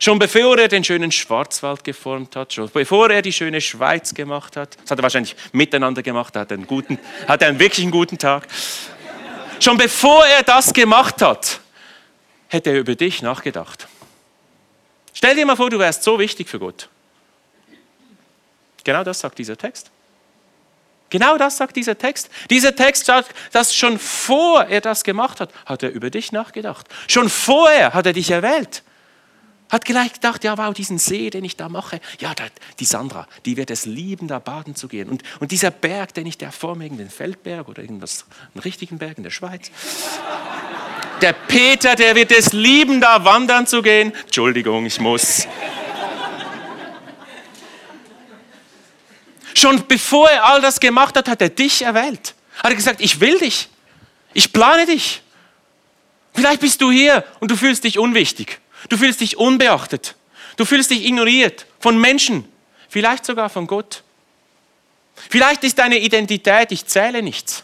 schon 0.00 0.18
bevor 0.18 0.58
er 0.58 0.66
den 0.66 0.82
schönen 0.82 1.12
Schwarzwald 1.12 1.84
geformt 1.84 2.34
hat, 2.34 2.52
schon 2.52 2.68
bevor 2.68 3.10
er 3.10 3.22
die 3.22 3.32
schöne 3.32 3.60
Schweiz 3.60 4.12
gemacht 4.12 4.56
hat, 4.56 4.76
das 4.82 4.90
hat 4.90 4.98
er 4.98 5.04
wahrscheinlich 5.04 5.36
miteinander 5.52 6.02
gemacht, 6.02 6.34
hat 6.34 6.50
einen 6.50 6.66
guten, 6.66 6.98
hat 7.28 7.44
einen 7.44 7.60
wirklich 7.60 7.88
guten 7.92 8.18
Tag. 8.18 8.48
Schon 9.60 9.76
bevor 9.76 10.26
er 10.26 10.42
das 10.42 10.72
gemacht 10.72 11.22
hat, 11.22 11.61
hätte 12.52 12.70
er 12.70 12.78
über 12.78 12.94
dich 12.94 13.22
nachgedacht. 13.22 13.88
Stell 15.14 15.34
dir 15.34 15.46
mal 15.46 15.56
vor, 15.56 15.70
du 15.70 15.78
wärst 15.78 16.02
so 16.02 16.18
wichtig 16.18 16.48
für 16.48 16.58
Gott. 16.58 16.88
Genau 18.84 19.04
das 19.04 19.20
sagt 19.20 19.38
dieser 19.38 19.56
Text. 19.56 19.90
Genau 21.08 21.38
das 21.38 21.56
sagt 21.56 21.76
dieser 21.76 21.96
Text. 21.96 22.30
Dieser 22.50 22.74
Text 22.74 23.06
sagt, 23.06 23.34
dass 23.52 23.74
schon 23.74 23.98
vor 23.98 24.64
er 24.64 24.80
das 24.80 25.04
gemacht 25.04 25.40
hat, 25.40 25.50
hat 25.66 25.82
er 25.82 25.90
über 25.90 26.10
dich 26.10 26.32
nachgedacht. 26.32 26.86
Schon 27.08 27.28
vorher 27.28 27.94
hat 27.94 28.06
er 28.06 28.12
dich 28.12 28.30
erwählt. 28.30 28.82
Hat 29.70 29.86
gleich 29.86 30.12
gedacht, 30.12 30.44
ja, 30.44 30.58
wow, 30.58 30.74
diesen 30.74 30.98
See, 30.98 31.30
den 31.30 31.44
ich 31.44 31.56
da 31.56 31.70
mache, 31.70 32.00
ja, 32.18 32.34
die 32.78 32.84
Sandra, 32.84 33.26
die 33.46 33.56
wird 33.56 33.70
es 33.70 33.86
lieben, 33.86 34.28
da 34.28 34.38
baden 34.38 34.74
zu 34.74 34.88
gehen. 34.88 35.08
Und, 35.08 35.22
und 35.40 35.50
dieser 35.50 35.70
Berg, 35.70 36.12
den 36.12 36.26
ich 36.26 36.36
da 36.36 36.50
vor 36.50 36.76
mir, 36.76 36.90
den 36.90 37.08
Feldberg 37.08 37.68
oder 37.68 37.80
irgendwas, 37.80 38.26
einen 38.54 38.62
richtigen 38.62 38.98
Berg 38.98 39.16
in 39.16 39.24
der 39.24 39.30
Schweiz. 39.30 39.70
Der 41.22 41.32
Peter, 41.32 41.94
der 41.94 42.16
wird 42.16 42.32
es 42.32 42.52
lieben, 42.52 43.00
da 43.00 43.24
wandern 43.24 43.66
zu 43.66 43.80
gehen. 43.80 44.12
Entschuldigung, 44.24 44.84
ich 44.86 44.98
muss. 44.98 45.46
Schon 49.54 49.86
bevor 49.86 50.28
er 50.28 50.44
all 50.44 50.60
das 50.60 50.80
gemacht 50.80 51.16
hat, 51.16 51.28
hat 51.28 51.40
er 51.40 51.48
dich 51.48 51.82
erwählt. 51.82 52.34
Hat 52.56 52.70
er 52.70 52.74
gesagt, 52.74 53.00
ich 53.00 53.20
will 53.20 53.38
dich. 53.38 53.68
Ich 54.34 54.52
plane 54.52 54.84
dich. 54.84 55.22
Vielleicht 56.34 56.60
bist 56.60 56.80
du 56.80 56.90
hier 56.90 57.24
und 57.38 57.52
du 57.52 57.56
fühlst 57.56 57.84
dich 57.84 58.00
unwichtig. 58.00 58.60
Du 58.88 58.96
fühlst 58.96 59.20
dich 59.20 59.36
unbeachtet. 59.36 60.16
Du 60.56 60.64
fühlst 60.64 60.90
dich 60.90 61.04
ignoriert 61.04 61.66
von 61.78 62.00
Menschen. 62.00 62.50
Vielleicht 62.88 63.24
sogar 63.24 63.48
von 63.48 63.68
Gott. 63.68 64.02
Vielleicht 65.30 65.62
ist 65.62 65.78
deine 65.78 65.98
Identität, 65.98 66.72
ich 66.72 66.86
zähle 66.86 67.22
nichts. 67.22 67.62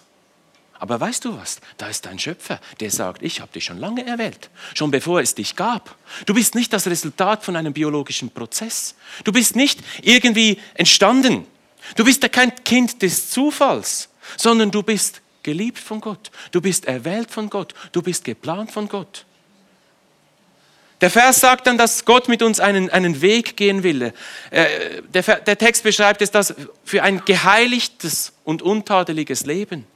Aber 0.80 1.00
weißt 1.00 1.24
du 1.24 1.36
was? 1.36 1.60
Da 1.76 1.88
ist 1.88 2.06
dein 2.06 2.18
Schöpfer, 2.18 2.60
der 2.80 2.90
sagt, 2.90 3.22
ich 3.22 3.40
habe 3.40 3.52
dich 3.52 3.64
schon 3.64 3.78
lange 3.78 4.06
erwählt, 4.06 4.50
schon 4.74 4.90
bevor 4.90 5.20
es 5.20 5.34
dich 5.34 5.56
gab. 5.56 5.96
Du 6.26 6.34
bist 6.34 6.54
nicht 6.54 6.72
das 6.72 6.86
Resultat 6.86 7.44
von 7.44 7.56
einem 7.56 7.72
biologischen 7.72 8.30
Prozess. 8.30 8.94
Du 9.24 9.32
bist 9.32 9.56
nicht 9.56 9.80
irgendwie 10.02 10.60
entstanden. 10.74 11.46
Du 11.96 12.04
bist 12.04 12.30
kein 12.30 12.54
Kind 12.64 13.02
des 13.02 13.30
Zufalls, 13.30 14.08
sondern 14.36 14.70
du 14.70 14.82
bist 14.82 15.20
geliebt 15.42 15.78
von 15.78 16.00
Gott. 16.00 16.30
Du 16.52 16.60
bist 16.60 16.84
erwählt 16.84 17.30
von 17.30 17.50
Gott. 17.50 17.74
Du 17.92 18.02
bist 18.02 18.24
geplant 18.24 18.70
von 18.70 18.88
Gott. 18.88 19.24
Der 21.00 21.10
Vers 21.10 21.40
sagt 21.40 21.66
dann, 21.66 21.78
dass 21.78 22.04
Gott 22.04 22.28
mit 22.28 22.42
uns 22.42 22.58
einen, 22.58 22.90
einen 22.90 23.20
Weg 23.20 23.56
gehen 23.56 23.82
will. 23.84 24.12
Äh, 24.50 25.02
der, 25.02 25.22
der 25.22 25.56
Text 25.56 25.84
beschreibt 25.84 26.22
es 26.22 26.30
das 26.30 26.54
für 26.84 27.02
ein 27.02 27.24
geheiligtes 27.24 28.32
und 28.44 28.62
untadeliges 28.62 29.46
Leben. 29.46 29.86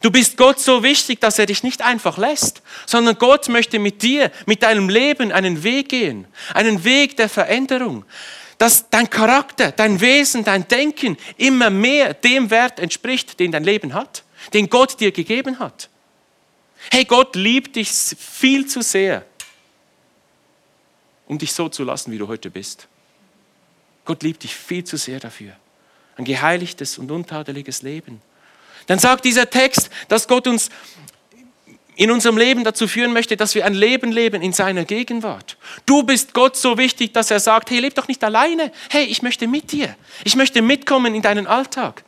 Du 0.00 0.10
bist 0.10 0.36
Gott 0.36 0.60
so 0.60 0.82
wichtig, 0.82 1.20
dass 1.20 1.38
er 1.38 1.46
dich 1.46 1.62
nicht 1.62 1.82
einfach 1.82 2.18
lässt, 2.18 2.62
sondern 2.86 3.18
Gott 3.18 3.48
möchte 3.48 3.78
mit 3.78 4.02
dir, 4.02 4.30
mit 4.46 4.62
deinem 4.62 4.88
Leben 4.88 5.32
einen 5.32 5.62
Weg 5.62 5.88
gehen, 5.88 6.26
einen 6.54 6.84
Weg 6.84 7.16
der 7.16 7.28
Veränderung 7.28 8.04
dass 8.58 8.88
dein 8.88 9.10
Charakter, 9.10 9.72
dein 9.72 10.00
Wesen, 10.00 10.44
dein 10.44 10.66
Denken 10.68 11.16
immer 11.36 11.70
mehr 11.70 12.14
dem 12.14 12.50
Wert 12.50 12.78
entspricht, 12.78 13.38
den 13.38 13.52
dein 13.52 13.64
Leben 13.64 13.94
hat, 13.94 14.24
den 14.54 14.70
Gott 14.70 15.00
dir 15.00 15.12
gegeben 15.12 15.58
hat. 15.58 15.90
Hey, 16.90 17.04
Gott 17.04 17.36
liebt 17.36 17.76
dich 17.76 17.90
viel 17.90 18.66
zu 18.66 18.82
sehr, 18.82 19.24
um 21.26 21.38
dich 21.38 21.52
so 21.52 21.68
zu 21.68 21.84
lassen, 21.84 22.12
wie 22.12 22.18
du 22.18 22.28
heute 22.28 22.50
bist. 22.50 22.88
Gott 24.04 24.22
liebt 24.22 24.42
dich 24.44 24.54
viel 24.54 24.84
zu 24.84 24.96
sehr 24.96 25.18
dafür. 25.18 25.52
Ein 26.16 26.24
geheiligtes 26.24 26.96
und 26.96 27.10
untadeliges 27.10 27.82
Leben. 27.82 28.22
Dann 28.86 28.98
sagt 28.98 29.24
dieser 29.24 29.50
Text, 29.50 29.90
dass 30.08 30.28
Gott 30.28 30.46
uns 30.46 30.70
in 31.96 32.10
unserem 32.10 32.36
Leben 32.36 32.62
dazu 32.62 32.86
führen 32.86 33.12
möchte, 33.12 33.36
dass 33.36 33.54
wir 33.54 33.64
ein 33.64 33.74
Leben 33.74 34.12
leben 34.12 34.42
in 34.42 34.52
seiner 34.52 34.84
Gegenwart. 34.84 35.56
Du 35.86 36.02
bist 36.02 36.34
Gott 36.34 36.56
so 36.56 36.76
wichtig, 36.76 37.14
dass 37.14 37.30
er 37.30 37.40
sagt, 37.40 37.70
hey, 37.70 37.80
leb 37.80 37.94
doch 37.94 38.06
nicht 38.06 38.22
alleine. 38.22 38.70
Hey, 38.90 39.04
ich 39.04 39.22
möchte 39.22 39.46
mit 39.46 39.72
dir. 39.72 39.96
Ich 40.24 40.36
möchte 40.36 40.60
mitkommen 40.60 41.14
in 41.14 41.22
deinen 41.22 41.46
Alltag. 41.46 42.04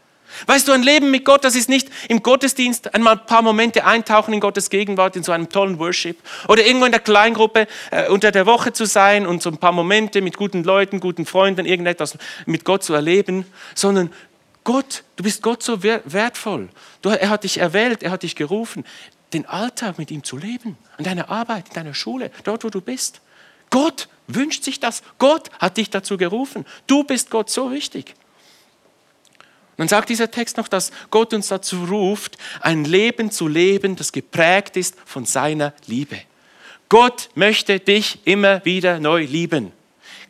Weißt 0.46 0.68
du, 0.68 0.72
ein 0.72 0.82
Leben 0.82 1.10
mit 1.10 1.24
Gott, 1.24 1.42
das 1.42 1.54
ist 1.54 1.70
nicht 1.70 1.88
im 2.08 2.22
Gottesdienst 2.22 2.94
einmal 2.94 3.14
ein 3.14 3.26
paar 3.26 3.40
Momente 3.40 3.84
eintauchen 3.84 4.34
in 4.34 4.40
Gottes 4.40 4.68
Gegenwart, 4.68 5.16
in 5.16 5.22
so 5.22 5.32
einem 5.32 5.48
tollen 5.48 5.78
Worship. 5.78 6.18
Oder 6.48 6.66
irgendwo 6.66 6.84
in 6.84 6.92
der 6.92 7.00
Kleingruppe 7.00 7.66
äh, 7.90 8.08
unter 8.08 8.30
der 8.30 8.44
Woche 8.44 8.72
zu 8.72 8.84
sein 8.84 9.26
und 9.26 9.42
so 9.42 9.50
ein 9.50 9.56
paar 9.56 9.72
Momente 9.72 10.20
mit 10.20 10.36
guten 10.36 10.64
Leuten, 10.64 11.00
guten 11.00 11.24
Freunden, 11.24 11.64
irgendetwas 11.64 12.18
mit 12.44 12.64
Gott 12.64 12.84
zu 12.84 12.92
erleben. 12.92 13.46
Sondern 13.74 14.12
Gott, 14.68 15.02
du 15.16 15.22
bist 15.22 15.40
Gott 15.40 15.62
so 15.62 15.82
wertvoll. 15.82 16.68
Du, 17.00 17.08
er 17.08 17.30
hat 17.30 17.44
dich 17.44 17.56
erwählt, 17.56 18.02
er 18.02 18.10
hat 18.10 18.22
dich 18.22 18.36
gerufen, 18.36 18.84
den 19.32 19.46
Alltag 19.46 19.96
mit 19.96 20.10
ihm 20.10 20.22
zu 20.22 20.36
leben. 20.36 20.76
An 20.98 21.04
deiner 21.04 21.30
Arbeit, 21.30 21.68
in 21.68 21.74
deiner 21.74 21.94
Schule, 21.94 22.30
dort, 22.44 22.64
wo 22.64 22.68
du 22.68 22.82
bist. 22.82 23.22
Gott 23.70 24.08
wünscht 24.26 24.64
sich 24.64 24.78
das. 24.78 25.02
Gott 25.16 25.48
hat 25.58 25.78
dich 25.78 25.88
dazu 25.88 26.18
gerufen. 26.18 26.66
Du 26.86 27.02
bist 27.02 27.30
Gott 27.30 27.48
so 27.48 27.72
wichtig. 27.72 28.14
Dann 29.78 29.88
sagt 29.88 30.10
dieser 30.10 30.30
Text 30.30 30.58
noch, 30.58 30.68
dass 30.68 30.90
Gott 31.10 31.32
uns 31.32 31.48
dazu 31.48 31.84
ruft, 31.84 32.36
ein 32.60 32.84
Leben 32.84 33.30
zu 33.30 33.48
leben, 33.48 33.96
das 33.96 34.12
geprägt 34.12 34.76
ist 34.76 34.96
von 35.06 35.24
seiner 35.24 35.72
Liebe. 35.86 36.20
Gott 36.90 37.30
möchte 37.34 37.80
dich 37.80 38.18
immer 38.26 38.62
wieder 38.66 39.00
neu 39.00 39.24
lieben. 39.24 39.72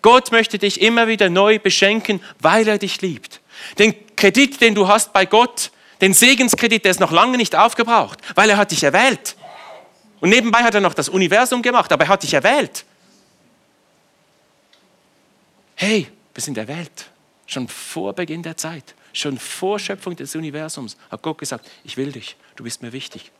Gott 0.00 0.30
möchte 0.30 0.58
dich 0.58 0.80
immer 0.80 1.08
wieder 1.08 1.28
neu 1.28 1.58
beschenken, 1.58 2.20
weil 2.38 2.68
er 2.68 2.78
dich 2.78 3.00
liebt. 3.00 3.40
Den 3.80 3.96
Kredit, 4.18 4.60
den 4.60 4.74
du 4.74 4.88
hast 4.88 5.12
bei 5.12 5.26
Gott, 5.26 5.70
den 6.00 6.12
Segenskredit, 6.12 6.84
der 6.84 6.90
ist 6.90 7.00
noch 7.00 7.12
lange 7.12 7.36
nicht 7.36 7.54
aufgebraucht, 7.54 8.18
weil 8.34 8.50
er 8.50 8.56
hat 8.56 8.72
dich 8.72 8.82
erwählt. 8.82 9.36
Und 10.20 10.30
nebenbei 10.30 10.58
hat 10.58 10.74
er 10.74 10.80
noch 10.80 10.94
das 10.94 11.08
Universum 11.08 11.62
gemacht, 11.62 11.92
aber 11.92 12.04
er 12.04 12.08
hat 12.08 12.24
dich 12.24 12.34
erwählt. 12.34 12.84
Hey, 15.76 16.08
wir 16.34 16.42
sind 16.42 16.58
erwählt, 16.58 17.06
schon 17.46 17.68
vor 17.68 18.12
Beginn 18.12 18.42
der 18.42 18.56
Zeit. 18.56 18.96
Schon 19.12 19.38
vor 19.38 19.78
Schöpfung 19.78 20.16
des 20.16 20.34
Universums 20.34 20.96
hat 21.10 21.22
Gott 21.22 21.38
gesagt, 21.38 21.68
ich 21.84 21.96
will 21.96 22.10
dich, 22.10 22.36
du 22.56 22.64
bist 22.64 22.82
mir 22.82 22.92
wichtig. 22.92 23.30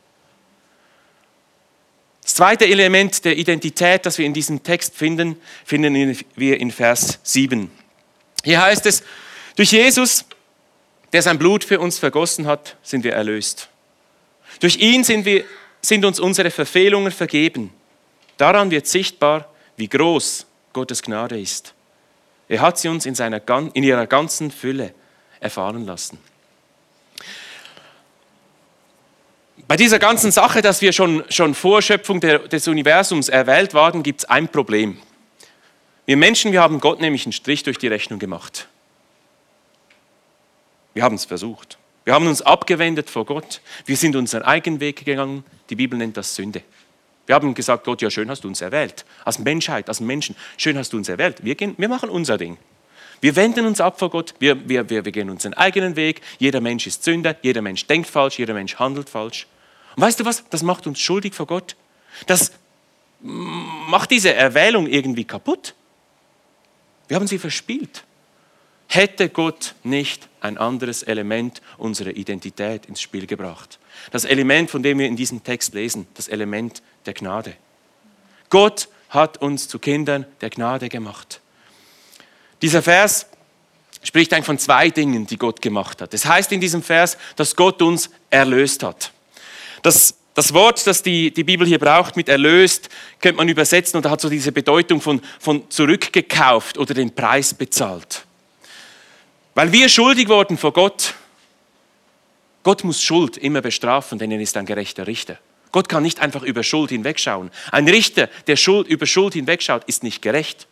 Das 2.23 2.35
zweite 2.35 2.65
Element 2.65 3.25
der 3.25 3.37
Identität, 3.37 4.05
das 4.05 4.17
wir 4.17 4.25
in 4.25 4.33
diesem 4.33 4.63
Text 4.63 4.95
finden, 4.95 5.35
finden 5.65 6.17
wir 6.35 6.59
in 6.59 6.71
Vers 6.71 7.19
7. 7.23 7.69
Hier 8.45 8.61
heißt 8.61 8.85
es, 8.85 9.03
durch 9.55 9.71
Jesus, 9.71 10.25
der 11.13 11.21
sein 11.21 11.39
Blut 11.39 11.63
für 11.63 11.79
uns 11.79 11.99
vergossen 11.99 12.45
hat, 12.45 12.75
sind 12.83 13.03
wir 13.03 13.13
erlöst. 13.13 13.69
Durch 14.59 14.77
ihn 14.77 15.03
sind, 15.03 15.25
wir, 15.25 15.43
sind 15.81 16.05
uns 16.05 16.19
unsere 16.19 16.51
Verfehlungen 16.51 17.11
vergeben. 17.11 17.71
Daran 18.37 18.71
wird 18.71 18.87
sichtbar, 18.87 19.51
wie 19.77 19.87
groß 19.87 20.45
Gottes 20.73 21.01
Gnade 21.01 21.39
ist. 21.39 21.73
Er 22.47 22.61
hat 22.61 22.77
sie 22.77 22.89
uns 22.89 23.05
in, 23.05 23.15
seiner, 23.15 23.41
in 23.73 23.83
ihrer 23.83 24.07
ganzen 24.07 24.51
Fülle 24.51 24.93
erfahren 25.39 25.85
lassen. 25.85 26.19
Bei 29.67 29.75
dieser 29.75 29.99
ganzen 29.99 30.31
Sache, 30.31 30.61
dass 30.63 30.81
wir 30.81 30.91
schon, 30.93 31.23
schon 31.29 31.53
vor 31.53 31.81
Schöpfung 31.81 32.19
der, 32.19 32.39
des 32.39 32.67
Universums 32.67 33.29
erwählt 33.29 33.75
waren, 33.75 34.01
gibt 34.01 34.21
es 34.21 34.25
ein 34.25 34.47
Problem. 34.47 34.97
Wir 36.07 36.17
Menschen, 36.17 36.51
wir 36.51 36.61
haben 36.61 36.79
Gott 36.79 36.99
nämlich 37.01 37.25
einen 37.25 37.33
Strich 37.33 37.61
durch 37.61 37.77
die 37.77 37.87
Rechnung 37.87 38.17
gemacht. 38.17 38.67
Wir 40.99 41.05
haben 41.05 41.15
es 41.15 41.23
versucht. 41.23 41.77
Wir 42.03 42.13
haben 42.13 42.27
uns 42.27 42.41
abgewendet 42.41 43.09
vor 43.09 43.25
Gott. 43.25 43.61
Wir 43.85 43.95
sind 43.95 44.17
unseren 44.17 44.41
eigenen 44.41 44.81
Weg 44.81 45.05
gegangen. 45.05 45.45
Die 45.69 45.77
Bibel 45.77 45.97
nennt 45.97 46.17
das 46.17 46.35
Sünde. 46.35 46.61
Wir 47.25 47.35
haben 47.35 47.53
gesagt, 47.53 47.85
Gott, 47.85 48.01
ja, 48.01 48.11
schön 48.11 48.29
hast 48.29 48.43
du 48.43 48.49
uns 48.49 48.59
erwählt. 48.59 49.05
Als 49.23 49.39
Menschheit, 49.39 49.87
als 49.87 50.01
Menschen, 50.01 50.35
schön 50.57 50.77
hast 50.77 50.91
du 50.91 50.97
uns 50.97 51.07
erwählt. 51.07 51.41
Wir, 51.41 51.55
gehen, 51.55 51.73
wir 51.77 51.87
machen 51.87 52.09
unser 52.09 52.37
Ding. 52.37 52.57
Wir 53.21 53.37
wenden 53.37 53.65
uns 53.65 53.79
ab 53.79 53.97
vor 53.97 54.09
Gott, 54.09 54.33
wir, 54.39 54.67
wir, 54.67 54.89
wir, 54.89 55.05
wir 55.05 55.11
gehen 55.13 55.29
unseren 55.29 55.53
eigenen 55.53 55.95
Weg. 55.95 56.19
Jeder 56.37 56.59
Mensch 56.59 56.85
ist 56.85 57.05
Sünder, 57.05 57.37
jeder 57.43 57.61
Mensch 57.61 57.87
denkt 57.87 58.09
falsch, 58.09 58.37
jeder 58.37 58.53
Mensch 58.53 58.75
handelt 58.75 59.09
falsch. 59.09 59.47
Und 59.95 60.03
weißt 60.03 60.19
du 60.19 60.25
was? 60.25 60.43
Das 60.49 60.63
macht 60.63 60.85
uns 60.85 60.99
schuldig 60.99 61.33
vor 61.33 61.47
Gott. 61.47 61.77
Das 62.27 62.51
macht 63.21 64.11
diese 64.11 64.33
Erwählung 64.33 64.85
irgendwie 64.85 65.23
kaputt. 65.23 65.75
Wir 67.07 67.15
haben 67.15 67.27
sie 67.27 67.39
verspielt. 67.39 68.03
Hätte 68.91 69.29
Gott 69.29 69.75
nicht 69.83 70.27
ein 70.41 70.57
anderes 70.57 71.03
Element 71.03 71.61
unserer 71.77 72.09
Identität 72.09 72.87
ins 72.87 72.99
Spiel 72.99 73.27
gebracht. 73.27 73.77
Das 74.09 74.25
Element, 74.25 74.71
von 74.71 74.81
dem 74.81 74.97
wir 74.97 75.05
in 75.05 75.15
diesem 75.15 75.43
Text 75.43 75.75
lesen, 75.75 76.07
das 76.15 76.27
Element 76.27 76.81
der 77.05 77.13
Gnade. 77.13 77.53
Gott 78.49 78.89
hat 79.09 79.37
uns 79.43 79.67
zu 79.67 79.77
Kindern 79.77 80.25
der 80.41 80.49
Gnade 80.49 80.89
gemacht. 80.89 81.39
Dieser 82.63 82.81
Vers 82.81 83.27
spricht 84.01 84.33
eigentlich 84.33 84.45
von 84.47 84.57
zwei 84.57 84.89
Dingen, 84.89 85.27
die 85.27 85.37
Gott 85.37 85.61
gemacht 85.61 86.01
hat. 86.01 86.11
Es 86.15 86.23
das 86.23 86.31
heißt 86.31 86.51
in 86.51 86.59
diesem 86.59 86.81
Vers, 86.81 87.15
dass 87.35 87.55
Gott 87.55 87.83
uns 87.83 88.09
erlöst 88.31 88.81
hat. 88.81 89.11
Das, 89.83 90.15
das 90.33 90.51
Wort, 90.55 90.85
das 90.87 91.03
die, 91.03 91.31
die 91.31 91.43
Bibel 91.43 91.67
hier 91.67 91.79
braucht 91.79 92.15
mit 92.15 92.27
erlöst, 92.27 92.89
könnte 93.21 93.37
man 93.37 93.49
übersetzen 93.49 93.97
und 93.97 94.09
hat 94.09 94.19
so 94.19 94.29
diese 94.29 94.51
Bedeutung 94.51 94.99
von, 94.99 95.21
von 95.39 95.69
zurückgekauft 95.69 96.79
oder 96.79 96.95
den 96.95 97.13
Preis 97.13 97.53
bezahlt. 97.53 98.25
Weil 99.55 99.71
wir 99.71 99.89
schuldig 99.89 100.27
wurden 100.27 100.57
vor 100.57 100.73
Gott. 100.73 101.15
Gott 102.63 102.83
muss 102.83 103.01
Schuld 103.01 103.37
immer 103.37 103.61
bestrafen, 103.61 104.19
denn 104.19 104.31
er 104.31 104.39
ist 104.39 104.57
ein 104.57 104.65
gerechter 104.65 105.07
Richter. 105.07 105.37
Gott 105.71 105.87
kann 105.87 106.03
nicht 106.03 106.19
einfach 106.19 106.43
über 106.43 106.63
Schuld 106.63 106.89
hinwegschauen. 106.89 107.51
Ein 107.71 107.87
Richter, 107.87 108.29
der 108.47 108.55
Schuld, 108.55 108.87
über 108.87 109.05
Schuld 109.05 109.33
hinwegschaut, 109.33 109.83
ist 109.85 110.03
nicht 110.03 110.21
gerecht. 110.21 110.67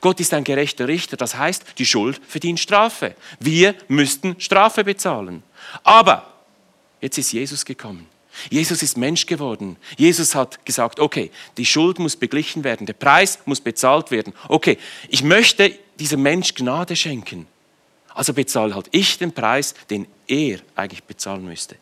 Gott 0.00 0.20
ist 0.20 0.32
ein 0.32 0.44
gerechter 0.44 0.88
Richter, 0.88 1.16
das 1.16 1.36
heißt, 1.36 1.64
die 1.78 1.86
Schuld 1.86 2.20
verdient 2.26 2.60
Strafe. 2.60 3.14
Wir 3.40 3.74
müssten 3.88 4.40
Strafe 4.40 4.84
bezahlen. 4.84 5.42
Aber 5.82 6.32
jetzt 7.00 7.18
ist 7.18 7.32
Jesus 7.32 7.64
gekommen. 7.64 8.06
Jesus 8.48 8.82
ist 8.82 8.96
Mensch 8.96 9.26
geworden. 9.26 9.76
Jesus 9.98 10.34
hat 10.34 10.64
gesagt, 10.64 11.00
okay, 11.00 11.30
die 11.58 11.66
Schuld 11.66 11.98
muss 11.98 12.16
beglichen 12.16 12.64
werden, 12.64 12.86
der 12.86 12.94
Preis 12.94 13.40
muss 13.44 13.60
bezahlt 13.60 14.10
werden. 14.10 14.32
Okay, 14.48 14.78
ich 15.08 15.22
möchte 15.22 15.78
diesem 15.98 16.22
Mensch 16.22 16.54
Gnade 16.54 16.96
schenken. 16.96 17.46
Also 18.14 18.32
bezahle 18.32 18.74
halt 18.74 18.88
ich 18.90 19.18
den 19.18 19.32
Preis, 19.32 19.74
den 19.90 20.06
er 20.26 20.58
eigentlich 20.74 21.04
bezahlen 21.04 21.44
müsste. 21.44 21.76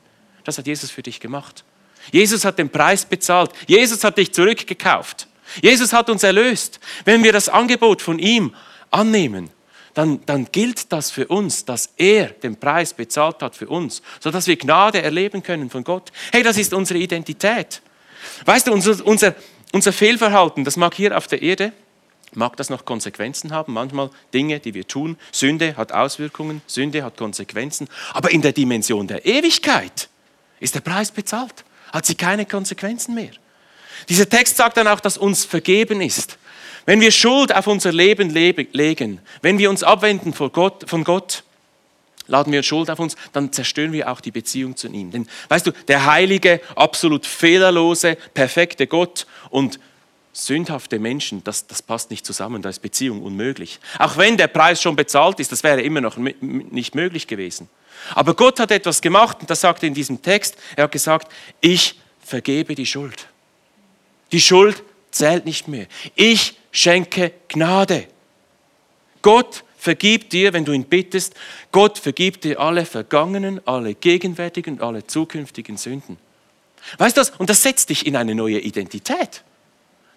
Das 0.45 0.59
hat 0.59 0.67
Jesus 0.67 0.91
für 0.91 1.03
dich 1.03 1.21
gemacht. 1.21 1.65
Jesus 2.13 2.45
hat 2.45 2.59
den 2.59 2.71
Preis 2.71 3.05
bezahlt. 3.05 3.51
Jesus 3.67 4.05
hat 4.05 4.17
dich 4.17 4.33
zurückgekauft. 4.33 5.29
Jesus 5.61 5.93
hat 5.93 6.09
uns 6.09 6.23
erlöst. 6.23 6.81
Wenn 7.05 7.23
wir 7.25 7.33
das 7.33 7.49
Angebot 7.49 8.03
von 8.03 8.19
ihm 8.19 8.55
annehmen, 8.91 9.51
dann, 9.95 10.25
dann 10.25 10.47
gilt 10.53 10.93
das 10.93 11.11
für 11.11 11.27
uns, 11.27 11.65
dass 11.65 11.91
er 11.97 12.27
den 12.27 12.57
Preis 12.57 12.95
bezahlt 12.95 13.43
hat 13.43 13.57
für 13.57 13.69
uns, 13.69 14.03
sodass 14.21 14.47
wir 14.47 14.57
Gnade 14.57 15.03
erleben 15.03 15.43
können 15.43 15.69
von 15.69 15.83
Gott. 15.83 16.13
Hey, 16.33 16.43
das 16.43 16.57
ist 16.59 16.73
unsere 16.73 16.99
Identität. 17.01 17.83
Weißt 18.45 18.69
du, 18.69 18.73
unser, 18.73 19.05
unser, 19.05 19.35
unser 19.73 19.93
Fehlverhalten, 19.93 20.65
das 20.65 20.77
mag 20.77 20.95
hier 20.95 21.17
auf 21.17 21.27
der 21.27 21.43
Erde, 21.43 21.73
mag 22.33 22.57
das 22.57 22.71
noch 22.71 22.85
Konsequenzen 22.85 23.53
haben. 23.53 23.73
Manchmal 23.73 24.11
Dinge, 24.33 24.61
die 24.61 24.75
wir 24.75 24.87
tun. 24.87 25.17
Sünde 25.33 25.77
hat 25.77 25.93
Auswirkungen, 25.93 26.63
Sünde 26.67 27.03
hat 27.03 27.17
Konsequenzen. 27.17 27.89
Aber 28.13 28.31
in 28.31 28.43
der 28.43 28.53
Dimension 28.53 29.07
der 29.07 29.27
Ewigkeit 29.27 30.09
ist 30.61 30.75
der 30.75 30.81
Preis 30.81 31.11
bezahlt, 31.11 31.65
hat 31.93 32.07
sie 32.07 32.15
keine 32.15 32.47
Konsequenzen 32.47 33.15
mehr. 33.15 33.31
Dieser 34.09 34.29
Text 34.29 34.57
sagt 34.57 34.77
dann 34.77 34.89
auch, 34.89 35.01
dass 35.01 35.19
uns 35.19 35.45
vergeben 35.45 36.01
ist. 36.01 36.39
Wenn 36.87 37.01
wir 37.01 37.11
Schuld 37.11 37.55
auf 37.55 37.67
unser 37.67 37.93
Leben 37.93 38.31
legen, 38.31 39.21
wenn 39.43 39.59
wir 39.59 39.71
uns 39.71 39.83
abwenden 39.83 40.33
von 40.33 40.51
Gott, 40.51 40.89
von 40.89 41.05
Gott, 41.05 41.45
laden 42.27 42.53
wir 42.53 42.63
Schuld 42.63 42.91
auf 42.91 42.99
uns, 42.99 43.17
dann 43.33 43.53
zerstören 43.53 43.93
wir 43.93 44.11
auch 44.11 44.21
die 44.21 44.31
Beziehung 44.31 44.77
zu 44.77 44.89
ihm. 44.89 45.11
Denn 45.11 45.29
weißt 45.49 45.67
du, 45.67 45.73
der 45.89 46.07
heilige, 46.07 46.61
absolut 46.77 47.27
fehlerlose, 47.27 48.17
perfekte 48.35 48.87
Gott 48.87 49.27
und 49.51 49.79
sündhafte 50.33 50.99
Menschen, 50.99 51.43
das, 51.45 51.67
das 51.67 51.83
passt 51.83 52.11
nicht 52.11 52.25
zusammen, 52.25 52.63
da 52.63 52.69
ist 52.69 52.81
Beziehung 52.81 53.23
unmöglich. 53.23 53.81
Auch 53.99 54.17
wenn 54.17 54.37
der 54.37 54.49
Preis 54.49 54.81
schon 54.81 54.97
bezahlt 54.97 55.41
ist, 55.41 55.53
das 55.53 55.63
wäre 55.63 55.81
immer 55.81 56.01
noch 56.01 56.17
nicht 56.17 56.95
möglich 56.95 57.27
gewesen. 57.27 57.69
Aber 58.15 58.35
Gott 58.35 58.61
hat 58.61 58.71
etwas 58.71 59.01
gemacht 59.01 59.39
und 59.41 59.51
das 59.51 59.61
sagt 59.61 59.83
er 59.83 59.89
in 59.89 59.95
diesem 59.95 60.23
Text, 60.23 60.57
er 60.77 60.85
hat 60.85 60.93
gesagt, 60.93 61.33
ich 61.61 61.99
vergebe 62.25 62.75
die 62.75 62.87
Schuld. 62.87 63.27
Die 64.33 64.41
Schuld 64.41 64.83
zählt 65.11 65.45
nicht 65.45 65.69
mehr. 65.69 65.87
Ich 66.15 66.57
schenke 66.71 67.33
Gnade. 67.49 68.07
Gott 69.23 69.65
vergibt 69.77 70.33
dir, 70.33 70.53
wenn 70.53 70.65
du 70.65 70.73
ihn 70.73 70.85
bittest, 70.85 71.35
Gott 71.73 71.99
vergibt 71.99 72.45
dir 72.45 72.61
alle 72.61 72.85
vergangenen, 72.85 73.61
alle 73.67 73.95
gegenwärtigen 73.95 74.75
und 74.75 74.83
alle 74.83 75.07
zukünftigen 75.07 75.77
Sünden. 75.77 76.19
Weißt 76.99 77.17
du 77.17 77.21
das? 77.21 77.31
Und 77.31 77.51
das 77.51 77.63
setzt 77.63 77.91
dich 77.91 78.07
in 78.07 78.17
eine 78.17 78.35
neue 78.35 78.61
Identität. 78.61 79.43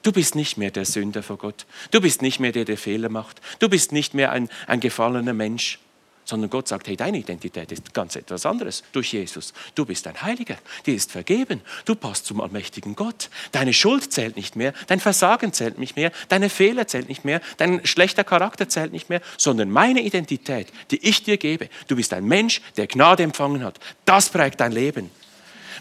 Du 0.04 0.12
bist 0.12 0.36
nicht 0.36 0.58
mehr 0.58 0.70
der 0.70 0.86
Sünder 0.86 1.24
vor 1.24 1.38
Gott. 1.38 1.66
Du 1.92 2.02
bist 2.02 2.22
nicht 2.22 2.40
mehr 2.40 2.52
der, 2.52 2.66
der 2.66 2.78
Fehler 2.78 3.10
macht. 3.10 3.42
Du 3.60 3.70
bist 3.70 3.94
nicht 3.94 4.14
mehr 4.14 4.34
ein, 4.34 4.50
ein 4.68 4.82
gefallener 4.82 5.34
Mensch, 5.34 5.80
sondern 6.26 6.50
Gott 6.50 6.68
sagt, 6.68 6.88
hey, 6.88 6.96
deine 6.96 7.18
Identität 7.18 7.72
ist 7.72 7.94
ganz 7.94 8.16
etwas 8.16 8.46
anderes 8.46 8.84
durch 8.92 9.14
Jesus. 9.14 9.54
Du 9.76 9.86
bist 9.86 10.06
ein 10.08 10.22
Heiliger, 10.22 10.58
dir 10.86 10.96
ist 10.96 11.12
vergeben, 11.12 11.62
du 11.86 11.96
passt 11.96 12.26
zum 12.26 12.42
allmächtigen 12.42 12.96
Gott. 12.96 13.30
Deine 13.52 13.74
Schuld 13.74 14.12
zählt 14.12 14.36
nicht 14.36 14.56
mehr, 14.56 14.74
dein 14.88 15.00
Versagen 15.00 15.54
zählt 15.54 15.80
nicht 15.80 15.96
mehr, 15.96 16.12
deine 16.30 16.50
Fehler 16.50 16.88
zählt 16.88 17.10
nicht 17.10 17.26
mehr, 17.26 17.42
dein 17.58 17.86
schlechter 17.86 18.24
Charakter 18.24 18.70
zählt 18.70 18.92
nicht 18.92 19.10
mehr, 19.10 19.22
sondern 19.38 19.70
meine 19.70 20.02
Identität, 20.02 20.68
die 20.92 21.06
ich 21.08 21.24
dir 21.24 21.38
gebe. 21.38 21.70
Du 21.88 21.96
bist 21.96 22.14
ein 22.14 22.26
Mensch, 22.26 22.62
der 22.78 22.88
Gnade 22.88 23.24
empfangen 23.24 23.64
hat. 23.64 23.80
Das 24.06 24.30
prägt 24.30 24.60
dein 24.60 24.72
Leben. 24.72 25.10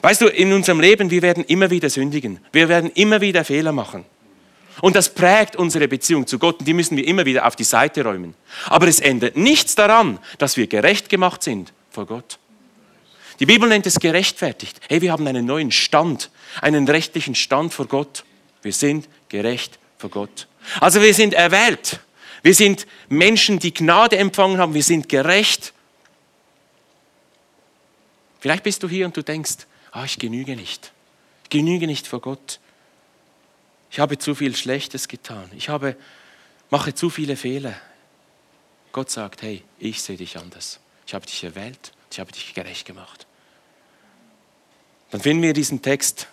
Weißt 0.03 0.21
du, 0.21 0.27
in 0.27 0.53
unserem 0.53 0.81
Leben, 0.81 1.11
wir 1.11 1.23
werden 1.23 1.45
immer 1.45 1.71
wieder 1.71 1.89
sündigen. 1.89 2.41
Wir 2.51 2.69
werden 2.69 2.91
immer 2.95 3.21
wieder 3.21 3.45
Fehler 3.45 3.73
machen. 3.73 4.05
Und 4.81 4.97
das 4.97 5.15
prägt 5.15 5.55
unsere 5.55 5.87
Beziehung 5.87 6.27
zu 6.27 6.39
Gott 6.39 6.59
und 6.59 6.67
die 6.67 6.75
müssen 6.75 6.97
wir 6.97 7.07
immer 7.07 7.25
wieder 7.25 7.47
auf 7.47 7.55
die 7.55 7.65
Seite 7.65 8.03
räumen. 8.03 8.35
Aber 8.67 8.89
es 8.89 9.01
ändert 9.01 9.37
nichts 9.37 9.75
daran, 9.75 10.19
dass 10.39 10.57
wir 10.57 10.67
gerecht 10.67 11.09
gemacht 11.09 11.43
sind 11.43 11.73
vor 11.91 12.07
Gott. 12.07 12.39
Die 13.39 13.47
Bibel 13.47 13.69
nennt 13.69 13.87
es 13.87 14.01
gerechtfertigt. 14.01 14.81
Hey, 14.89 15.03
wir 15.03 15.13
haben 15.13 15.27
einen 15.27 15.47
neuen 15.47 15.71
Stand, 15.71 16.31
einen 16.61 16.89
rechtlichen 16.89 17.35
Stand 17.35 17.73
vor 17.73 17.87
Gott. 17.87 18.25
Wir 18.63 18.73
sind 18.73 19.09
gerecht 19.29 19.79
vor 19.99 20.11
Gott. 20.11 20.49
Also 20.81 21.01
wir 21.01 21.15
sind 21.15 21.35
erwählt. 21.35 22.01
Wir 22.43 22.55
sind 22.55 22.87
Menschen, 23.09 23.59
die 23.59 23.73
Gnade 23.73 24.17
empfangen 24.17 24.59
haben. 24.59 24.75
Wir 24.75 24.83
sind 24.83 25.09
gerecht. 25.09 25.73
Vielleicht 28.41 28.65
bist 28.65 28.83
du 28.83 28.89
hier 28.89 29.07
und 29.07 29.17
du 29.17 29.23
denkst, 29.23 29.67
ah, 29.93 30.05
ich 30.05 30.19
genüge 30.19 30.57
nicht. 30.57 30.93
Ich 31.45 31.51
genüge 31.51 31.87
nicht 31.87 32.07
vor 32.07 32.21
Gott. 32.21 32.59
Ich 33.91 34.01
habe 34.01 34.19
zu 34.19 34.35
viel 34.35 34.57
Schlechtes 34.57 35.07
getan. 35.07 35.51
Ich 35.55 35.69
habe, 35.69 35.97
mache 36.71 36.95
zu 36.95 37.11
viele 37.11 37.37
Fehler. 37.37 37.75
Gott 38.91 39.11
sagt, 39.11 39.43
hey, 39.43 39.63
ich 39.79 40.03
sehe 40.03 40.17
dich 40.17 40.39
anders. 40.39 40.81
Ich 41.07 41.15
habe 41.15 41.27
dich 41.27 41.45
erwählt, 41.45 41.93
ich 42.11 42.19
habe 42.19 42.33
dich 42.33 42.55
gerecht 42.55 42.87
gemacht. 42.87 43.27
Dann 45.11 45.21
finden 45.21 45.43
wir 45.43 45.53
diesen 45.53 45.83
Text 45.83 46.27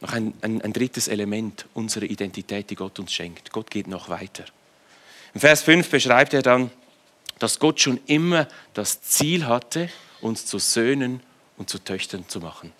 noch 0.00 0.12
ein, 0.12 0.34
ein, 0.42 0.60
ein 0.62 0.72
drittes 0.72 1.08
Element 1.08 1.66
unserer 1.74 2.04
Identität, 2.04 2.70
die 2.70 2.74
Gott 2.74 2.98
uns 2.98 3.12
schenkt. 3.12 3.52
Gott 3.52 3.70
geht 3.70 3.86
noch 3.86 4.08
weiter. 4.08 4.44
In 5.34 5.40
Vers 5.40 5.62
5 5.62 5.88
beschreibt 5.88 6.34
er 6.34 6.42
dann, 6.42 6.70
dass 7.38 7.58
Gott 7.58 7.80
schon 7.80 8.00
immer 8.06 8.46
das 8.74 9.00
Ziel 9.02 9.46
hatte, 9.46 9.88
uns 10.20 10.44
zu 10.46 10.58
Söhnen 10.58 11.22
und 11.60 11.68
zu 11.68 11.78
Töchtern 11.78 12.24
zu 12.26 12.40
machen. 12.40 12.72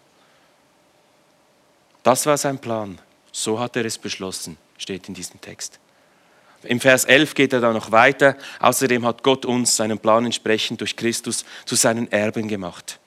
Das 2.02 2.24
war 2.24 2.38
sein 2.38 2.58
Plan. 2.58 2.98
So 3.30 3.60
hat 3.60 3.76
er 3.76 3.84
es 3.84 3.98
beschlossen, 3.98 4.56
steht 4.78 5.06
in 5.06 5.14
diesem 5.14 5.38
Text. 5.40 5.78
Im 6.62 6.80
Vers 6.80 7.04
11 7.04 7.34
geht 7.34 7.52
er 7.52 7.60
dann 7.60 7.74
noch 7.74 7.92
weiter. 7.92 8.36
Außerdem 8.58 9.04
hat 9.04 9.22
Gott 9.22 9.44
uns 9.44 9.76
seinen 9.76 9.98
Plan 9.98 10.24
entsprechend 10.24 10.80
durch 10.80 10.96
Christus 10.96 11.44
zu 11.66 11.76
seinen 11.76 12.10
Erben 12.10 12.48
gemacht. 12.48 12.98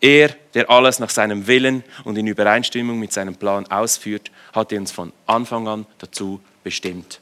Er, 0.00 0.30
der 0.54 0.68
alles 0.68 0.98
nach 0.98 1.10
seinem 1.10 1.46
Willen 1.46 1.84
und 2.02 2.18
in 2.18 2.26
Übereinstimmung 2.26 2.98
mit 2.98 3.12
seinem 3.12 3.36
Plan 3.36 3.66
ausführt, 3.68 4.32
hat 4.52 4.72
uns 4.72 4.90
von 4.90 5.12
Anfang 5.26 5.68
an 5.68 5.86
dazu 5.98 6.40
bestimmt. 6.64 7.20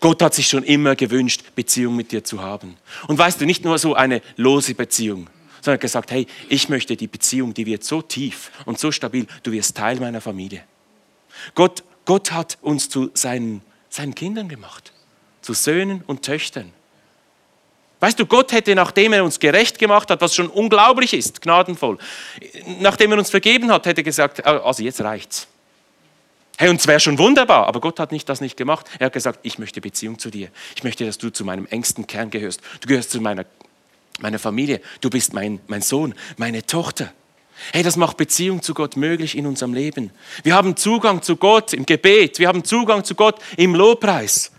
Gott 0.00 0.22
hat 0.22 0.32
sich 0.32 0.48
schon 0.48 0.64
immer 0.64 0.96
gewünscht, 0.96 1.54
Beziehung 1.54 1.96
mit 1.96 2.12
dir 2.12 2.24
zu 2.24 2.40
haben. 2.40 2.78
Und 3.08 3.18
weißt 3.18 3.40
du, 3.40 3.44
nicht 3.44 3.64
nur 3.64 3.78
so 3.78 3.94
eine 3.94 4.22
lose 4.36 4.74
Beziehung, 4.74 5.28
sondern 5.62 5.80
gesagt, 5.80 6.10
hey, 6.10 6.26
ich 6.50 6.68
möchte 6.68 6.96
die 6.96 7.06
Beziehung, 7.06 7.54
die 7.54 7.64
wird 7.64 7.84
so 7.84 8.02
tief 8.02 8.50
und 8.66 8.78
so 8.78 8.92
stabil, 8.92 9.26
du 9.42 9.52
wirst 9.52 9.76
Teil 9.76 9.98
meiner 9.98 10.20
Familie. 10.20 10.62
Gott 11.54 11.82
Gott 12.04 12.32
hat 12.32 12.58
uns 12.60 12.88
zu 12.88 13.10
seinen, 13.14 13.62
seinen 13.88 14.14
Kindern 14.14 14.48
gemacht, 14.48 14.92
zu 15.40 15.54
Söhnen 15.54 16.02
und 16.06 16.22
Töchtern. 16.22 16.72
Weißt 18.00 18.18
du, 18.18 18.26
Gott 18.26 18.50
hätte, 18.50 18.74
nachdem 18.74 19.12
er 19.12 19.22
uns 19.22 19.38
gerecht 19.38 19.78
gemacht 19.78 20.10
hat, 20.10 20.20
was 20.20 20.34
schon 20.34 20.48
unglaublich 20.48 21.14
ist, 21.14 21.40
gnadenvoll, 21.40 21.98
nachdem 22.80 23.12
er 23.12 23.18
uns 23.18 23.30
vergeben 23.30 23.70
hat, 23.70 23.86
hätte 23.86 24.02
gesagt, 24.02 24.44
ah, 24.44 24.58
also 24.58 24.82
jetzt 24.82 25.00
reicht's. 25.00 25.46
Hey, 26.58 26.68
und 26.68 26.80
es 26.80 26.86
wäre 26.86 27.00
schon 27.00 27.16
wunderbar, 27.18 27.66
aber 27.66 27.80
Gott 27.80 27.98
hat 28.00 28.12
nicht 28.12 28.28
das 28.28 28.40
nicht 28.40 28.56
gemacht. 28.56 28.86
Er 28.98 29.06
hat 29.06 29.12
gesagt, 29.12 29.38
ich 29.42 29.58
möchte 29.58 29.80
Beziehung 29.80 30.18
zu 30.18 30.30
dir. 30.30 30.48
Ich 30.76 30.84
möchte, 30.84 31.06
dass 31.06 31.16
du 31.16 31.30
zu 31.30 31.44
meinem 31.44 31.66
engsten 31.66 32.06
Kern 32.06 32.30
gehörst. 32.30 32.60
Du 32.80 32.88
gehörst 32.88 33.10
zu 33.10 33.20
meiner, 33.20 33.46
meiner 34.20 34.38
Familie. 34.38 34.80
Du 35.00 35.10
bist 35.10 35.32
mein, 35.32 35.60
mein 35.66 35.82
Sohn, 35.82 36.14
meine 36.36 36.64
Tochter. 36.64 37.12
Hey, 37.72 37.82
das 37.82 37.96
macht 37.96 38.16
Beziehung 38.16 38.62
zu 38.62 38.74
Gott 38.74 38.96
möglich 38.96 39.36
in 39.36 39.46
unserem 39.46 39.74
Leben. 39.74 40.10
Wir 40.42 40.54
haben 40.54 40.76
Zugang 40.76 41.22
zu 41.22 41.36
Gott 41.36 41.72
im 41.72 41.86
Gebet, 41.86 42.38
wir 42.38 42.48
haben 42.48 42.64
Zugang 42.64 43.04
zu 43.04 43.14
Gott 43.14 43.40
im 43.56 43.74
Lobpreis. 43.74 44.50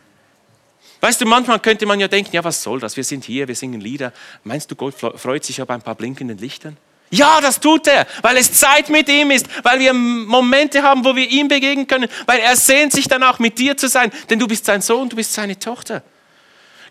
Weißt 1.01 1.19
du, 1.19 1.25
manchmal 1.25 1.59
könnte 1.59 1.85
man 1.85 1.99
ja 1.99 2.07
denken, 2.07 2.33
ja, 2.33 2.43
was 2.45 2.63
soll 2.63 2.79
das? 2.79 2.95
Wir 2.95 3.03
sind 3.03 3.25
hier, 3.25 3.45
wir 3.47 3.55
singen 3.55 3.81
Lieder. 3.81 4.13
Meinst 4.45 4.71
du, 4.71 4.75
Gott 4.75 4.95
freut 4.95 5.43
sich 5.43 5.59
aber 5.59 5.73
ein 5.73 5.81
paar 5.81 5.95
blinkenden 5.95 6.37
Lichtern? 6.37 6.77
Ja, 7.09 7.41
das 7.41 7.59
tut 7.59 7.87
er, 7.87 8.07
weil 8.21 8.37
es 8.37 8.53
Zeit 8.53 8.89
mit 8.89 9.07
ihm 9.09 9.29
ist, 9.29 9.47
weil 9.63 9.79
wir 9.79 9.93
Momente 9.93 10.81
haben, 10.81 11.03
wo 11.05 11.15
wir 11.15 11.29
ihm 11.29 11.47
begegnen 11.47 11.85
können, 11.85 12.07
weil 12.25 12.39
er 12.39 12.55
sehnt 12.55 12.93
sich 12.93 13.07
danach, 13.07 13.37
mit 13.37 13.59
dir 13.59 13.77
zu 13.77 13.87
sein, 13.87 14.11
denn 14.29 14.39
du 14.39 14.47
bist 14.47 14.65
sein 14.65 14.81
Sohn, 14.81 15.09
du 15.09 15.15
bist 15.15 15.33
seine 15.33 15.59
Tochter. 15.59 16.01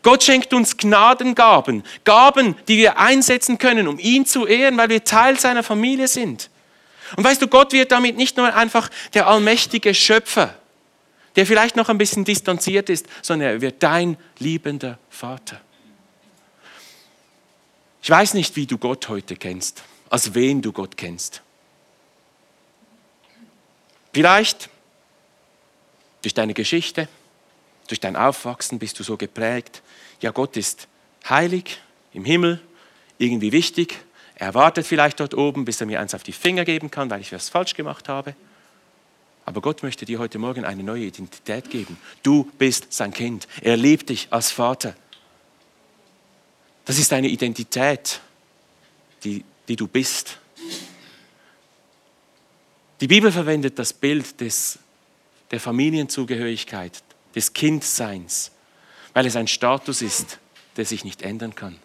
Gott 0.03 0.25
schenkt 0.25 0.53
uns 0.53 0.77
Gnadengaben, 0.77 1.85
Gaben, 2.05 2.57
die 2.67 2.77
wir 2.79 2.99
einsetzen 2.99 3.59
können, 3.59 3.87
um 3.87 3.99
ihn 3.99 4.27
zu 4.27 4.47
ehren, 4.47 4.77
weil 4.77 4.89
wir 4.89 5.05
Teil 5.05 5.39
seiner 5.39 5.63
Familie 5.63 6.09
sind. 6.09 6.51
Und 7.17 7.25
weißt 7.25 7.41
du, 7.41 7.47
Gott 7.47 7.73
wird 7.73 7.93
damit 7.93 8.17
nicht 8.17 8.37
nur 8.37 8.53
einfach 8.55 8.91
der 9.15 9.27
allmächtige 9.27 9.95
Schöpfer, 9.95 10.55
der 11.37 11.47
vielleicht 11.47 11.77
noch 11.77 11.89
ein 11.89 11.99
bisschen 11.99 12.25
distanziert 12.25 12.91
ist, 12.91 13.07
sondern 13.23 13.49
er 13.49 13.61
wird 13.61 13.83
dein 13.83 14.17
liebender 14.39 14.99
Vater. 15.09 15.61
Ich 18.03 18.11
weiß 18.11 18.35
nicht, 18.35 18.57
wie 18.57 18.67
du 18.67 18.79
Gott 18.79 19.09
heute 19.09 19.37
kennst, 19.37 19.83
als 20.11 20.35
wen 20.35 20.61
du 20.61 20.73
Gott 20.73 20.97
kennst. 20.97 21.43
Vielleicht 24.13 24.69
durch 26.23 26.35
deine 26.35 26.55
Geschichte, 26.55 27.09
durch 27.89 28.01
dein 28.01 28.17
Aufwachsen 28.17 28.79
bist 28.79 28.99
du 28.99 29.05
so 29.05 29.17
geprägt, 29.17 29.83
ja, 30.23 30.31
Gott 30.31 30.57
ist 30.57 30.89
heilig 31.29 31.81
im 32.13 32.25
Himmel, 32.25 32.61
irgendwie 33.19 33.53
wichtig. 33.53 33.99
Er 34.35 34.55
wartet 34.55 34.87
vielleicht 34.87 35.21
dort 35.21 35.35
oben, 35.35 35.65
bis 35.65 35.81
er 35.81 35.87
mir 35.87 36.01
eins 36.01 36.15
auf 36.15 36.23
die 36.23 36.33
Finger 36.33 36.65
geben 36.65 36.91
kann, 36.91 37.11
weil 37.11 37.21
ich 37.21 37.33
was 37.33 37.49
falsch 37.49 37.75
gemacht 37.75 38.09
habe. 38.09 38.35
Aber 39.45 39.61
Gott 39.61 39.83
möchte 39.83 40.05
dir 40.05 40.19
heute 40.19 40.39
Morgen 40.39 40.65
eine 40.65 40.83
neue 40.83 41.05
Identität 41.05 41.69
geben. 41.71 41.99
Du 42.23 42.51
bist 42.59 42.93
sein 42.93 43.13
Kind. 43.13 43.49
Er 43.61 43.77
liebt 43.77 44.09
dich 44.09 44.29
als 44.31 44.53
Vater. 44.53 44.95
Das 46.85 46.99
ist 46.99 47.13
eine 47.13 47.29
Identität, 47.29 48.21
die, 49.25 49.45
die 49.69 49.77
du 49.77 49.87
bist. 49.89 50.39
Die 53.01 53.09
Bibel 53.09 53.33
verwendet 53.33 53.79
das 53.79 53.93
Bild 53.93 54.41
des, 54.41 54.79
der 55.51 55.59
Familienzugehörigkeit, 55.59 57.03
des 57.35 57.53
Kindseins 57.53 58.53
weil 59.15 59.27
es 59.27 59.37
ein 59.37 59.49
Status 59.49 60.03
ist, 60.03 60.39
der 60.77 60.85
sich 60.85 61.05
nicht 61.05 61.23
ändern 61.23 61.55
kann. 61.55 61.79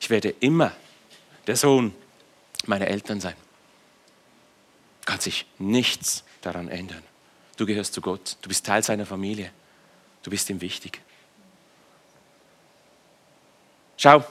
Ich 0.00 0.10
werde 0.10 0.34
immer 0.40 0.72
der 1.46 1.56
Sohn 1.56 1.94
meiner 2.66 2.88
Eltern 2.88 3.20
sein. 3.20 3.34
Kann 5.04 5.20
sich 5.20 5.46
nichts 5.58 6.24
daran 6.40 6.68
ändern. 6.68 7.02
Du 7.56 7.64
gehörst 7.64 7.94
zu 7.94 8.00
Gott, 8.00 8.36
du 8.42 8.48
bist 8.48 8.66
Teil 8.66 8.82
seiner 8.82 9.06
Familie, 9.06 9.50
du 10.22 10.30
bist 10.30 10.50
ihm 10.50 10.60
wichtig. 10.60 11.00
Schau, 13.96 14.24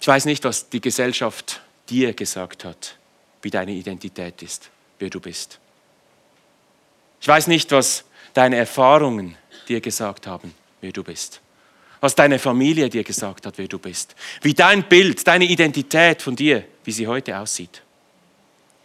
ich 0.00 0.06
weiß 0.06 0.26
nicht, 0.26 0.44
was 0.44 0.68
die 0.68 0.80
Gesellschaft 0.80 1.62
dir 1.88 2.12
gesagt 2.12 2.64
hat, 2.64 2.96
wie 3.42 3.50
deine 3.50 3.72
Identität 3.72 4.42
ist, 4.42 4.70
wer 4.98 5.10
du 5.10 5.20
bist. 5.20 5.58
Ich 7.20 7.26
weiß 7.26 7.46
nicht, 7.46 7.72
was 7.72 8.04
deine 8.34 8.56
Erfahrungen 8.56 9.36
dir 9.64 9.80
gesagt 9.80 10.26
haben, 10.26 10.54
wer 10.80 10.92
du 10.92 11.02
bist. 11.02 11.40
Was 12.00 12.14
deine 12.14 12.38
Familie 12.38 12.88
dir 12.90 13.04
gesagt 13.04 13.46
hat, 13.46 13.56
wer 13.56 13.68
du 13.68 13.78
bist. 13.78 14.14
Wie 14.42 14.54
dein 14.54 14.88
Bild, 14.88 15.26
deine 15.26 15.46
Identität 15.46 16.20
von 16.20 16.36
dir, 16.36 16.64
wie 16.84 16.92
sie 16.92 17.06
heute 17.06 17.38
aussieht. 17.38 17.82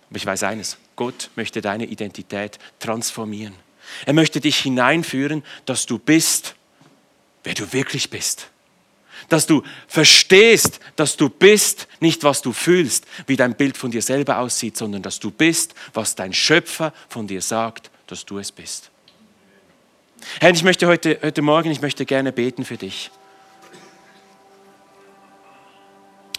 Aber 0.10 0.18
ich 0.18 0.26
weiß 0.26 0.44
eines, 0.44 0.78
Gott 0.96 1.30
möchte 1.36 1.62
deine 1.62 1.86
Identität 1.86 2.60
transformieren. 2.80 3.54
Er 4.06 4.14
möchte 4.14 4.40
dich 4.40 4.58
hineinführen, 4.58 5.44
dass 5.66 5.86
du 5.86 6.00
bist, 6.00 6.56
wer 7.44 7.54
du 7.54 7.72
wirklich 7.74 8.10
bist. 8.10 8.50
Dass 9.28 9.46
du 9.46 9.64
verstehst, 9.88 10.80
dass 10.96 11.18
du 11.18 11.30
bist, 11.30 11.88
nicht 12.00 12.24
was 12.24 12.42
du 12.42 12.54
fühlst, 12.54 13.06
wie 13.28 13.36
dein 13.36 13.56
Bild 13.56 13.78
von 13.78 13.92
dir 13.92 14.02
selber 14.02 14.40
aussieht, 14.40 14.78
sondern 14.78 15.02
dass 15.02 15.20
du 15.20 15.30
bist, 15.30 15.76
was 15.94 16.16
dein 16.16 16.34
Schöpfer 16.34 16.94
von 17.10 17.28
dir 17.28 17.42
sagt, 17.42 17.92
dass 18.08 18.26
du 18.26 18.40
es 18.40 18.52
bist. 18.52 18.90
Herr, 20.40 20.52
ich 20.52 20.64
möchte 20.64 20.88
heute, 20.88 21.20
heute 21.22 21.42
Morgen, 21.42 21.72
ich 21.72 21.82
möchte 21.82 22.06
gerne 22.06 22.32
beten 22.32 22.66
für 22.66 22.78
dich. 22.78 23.12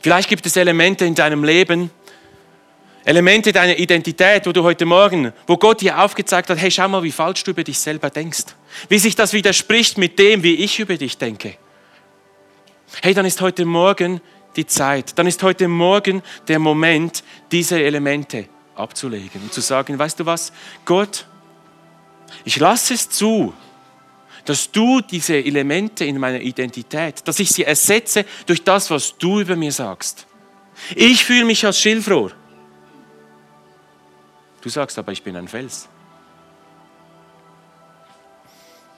Vielleicht 0.03 0.29
gibt 0.29 0.47
es 0.47 0.57
Elemente 0.57 1.05
in 1.05 1.15
deinem 1.15 1.45
Leben, 1.45 1.91
Elemente 3.05 3.53
deiner 3.53 3.79
Identität, 3.79 4.47
wo 4.47 4.53
du 4.53 4.63
heute 4.63 4.85
Morgen, 4.85 5.33
wo 5.47 5.57
Gott 5.57 5.81
dir 5.81 5.99
aufgezeigt 6.01 6.51
hat, 6.51 6.59
hey, 6.59 6.71
schau 6.71 6.89
mal, 6.89 7.03
wie 7.03 7.13
falsch 7.13 7.45
du 7.45 7.53
über 7.53 7.65
dich 7.65 7.79
selber 7.79 8.11
denkst. 8.11 8.45
Wie 8.89 8.99
sich 8.99 9.17
das 9.17 9.33
widerspricht 9.33 9.97
mit 9.99 10.19
dem, 10.19 10.43
wie 10.43 10.55
ich 10.57 10.79
über 10.79 10.97
dich 10.97 11.17
denke. 11.17 11.57
Hey, 13.03 13.15
dann 13.15 13.25
ist 13.25 13.41
heute 13.41 13.65
Morgen 13.65 14.21
die 14.57 14.67
Zeit, 14.67 15.19
dann 15.19 15.27
ist 15.27 15.43
heute 15.43 15.69
Morgen 15.69 16.23
der 16.49 16.59
Moment, 16.59 17.25
diese 17.51 17.83
Elemente 17.83 18.49
abzulegen 18.75 19.41
und 19.43 19.53
zu 19.53 19.61
sagen, 19.61 19.99
weißt 19.99 20.21
du 20.21 20.27
was, 20.27 20.53
Gott, 20.85 21.27
ich 22.45 22.59
lasse 22.59 22.95
es 22.95 23.09
zu, 23.09 23.55
dass 24.45 24.71
du 24.71 25.01
diese 25.01 25.37
Elemente 25.37 26.05
in 26.05 26.19
meiner 26.19 26.41
Identität, 26.41 27.27
dass 27.27 27.39
ich 27.39 27.51
sie 27.51 27.65
ersetze 27.65 28.25
durch 28.47 28.63
das, 28.63 28.91
was 28.91 29.17
du 29.19 29.41
über 29.41 29.57
mir 29.57 29.73
sagst. 29.73 30.27
Ich 30.95 31.25
fühle 31.25 31.45
mich 31.45 31.65
als 31.65 31.79
Schilfrohr. 31.79 32.33
Du 34.61 34.69
sagst 34.69 34.99
aber, 34.99 35.13
ich 35.13 35.23
bin 35.23 35.37
ein 35.37 35.49
Fels. 35.49 35.89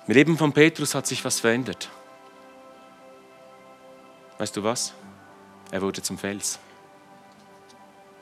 Im 0.06 0.14
Leben 0.14 0.36
von 0.36 0.52
Petrus 0.52 0.94
hat 0.94 1.06
sich 1.06 1.24
was 1.24 1.40
verändert. 1.40 1.88
Weißt 4.38 4.56
du 4.56 4.64
was? 4.64 4.92
Er 5.70 5.80
wurde 5.80 6.02
zum 6.02 6.18
Fels. 6.18 6.58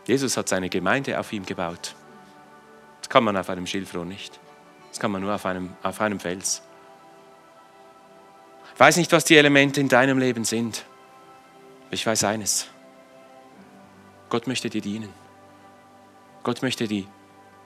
Jesus 0.07 0.37
hat 0.37 0.49
seine 0.49 0.69
Gemeinde 0.69 1.19
auf 1.19 1.33
ihm 1.33 1.47
gebaut. 1.47 1.95
Das 3.01 3.09
kann 3.09 3.25
man 3.25 3.37
auf 3.37 3.49
einem 3.49 3.67
Schilfrohr 3.67 4.05
nicht. 4.05 4.39
Das 4.91 5.01
kann 5.01 5.11
man 5.11 5.23
nur 5.23 5.35
auf 5.35 5.47
einem, 5.47 5.75
auf 5.83 6.01
einem 6.01 6.21
Fels. 6.21 6.63
Ich 8.81 8.87
weiß 8.87 8.97
nicht, 8.97 9.13
was 9.13 9.27
die 9.27 9.37
Elemente 9.37 9.79
in 9.79 9.91
deinem 9.91 10.19
Leben 10.19 10.47
sind. 10.47 10.87
Ich 11.91 12.07
weiß 12.07 12.25
eines. 12.25 12.67
Gott 14.31 14.47
möchte 14.47 14.71
dir 14.71 14.81
dienen. 14.81 15.11
Gott 16.45 16.63
möchte 16.63 16.89
die 16.89 17.07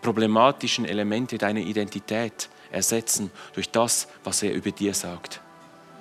problematischen 0.03 0.85
Elemente 0.85 1.39
deiner 1.39 1.61
Identität 1.61 2.49
ersetzen 2.73 3.31
durch 3.53 3.71
das, 3.71 4.09
was 4.25 4.43
er 4.43 4.55
über 4.55 4.73
dir 4.73 4.93
sagt. 4.93 5.41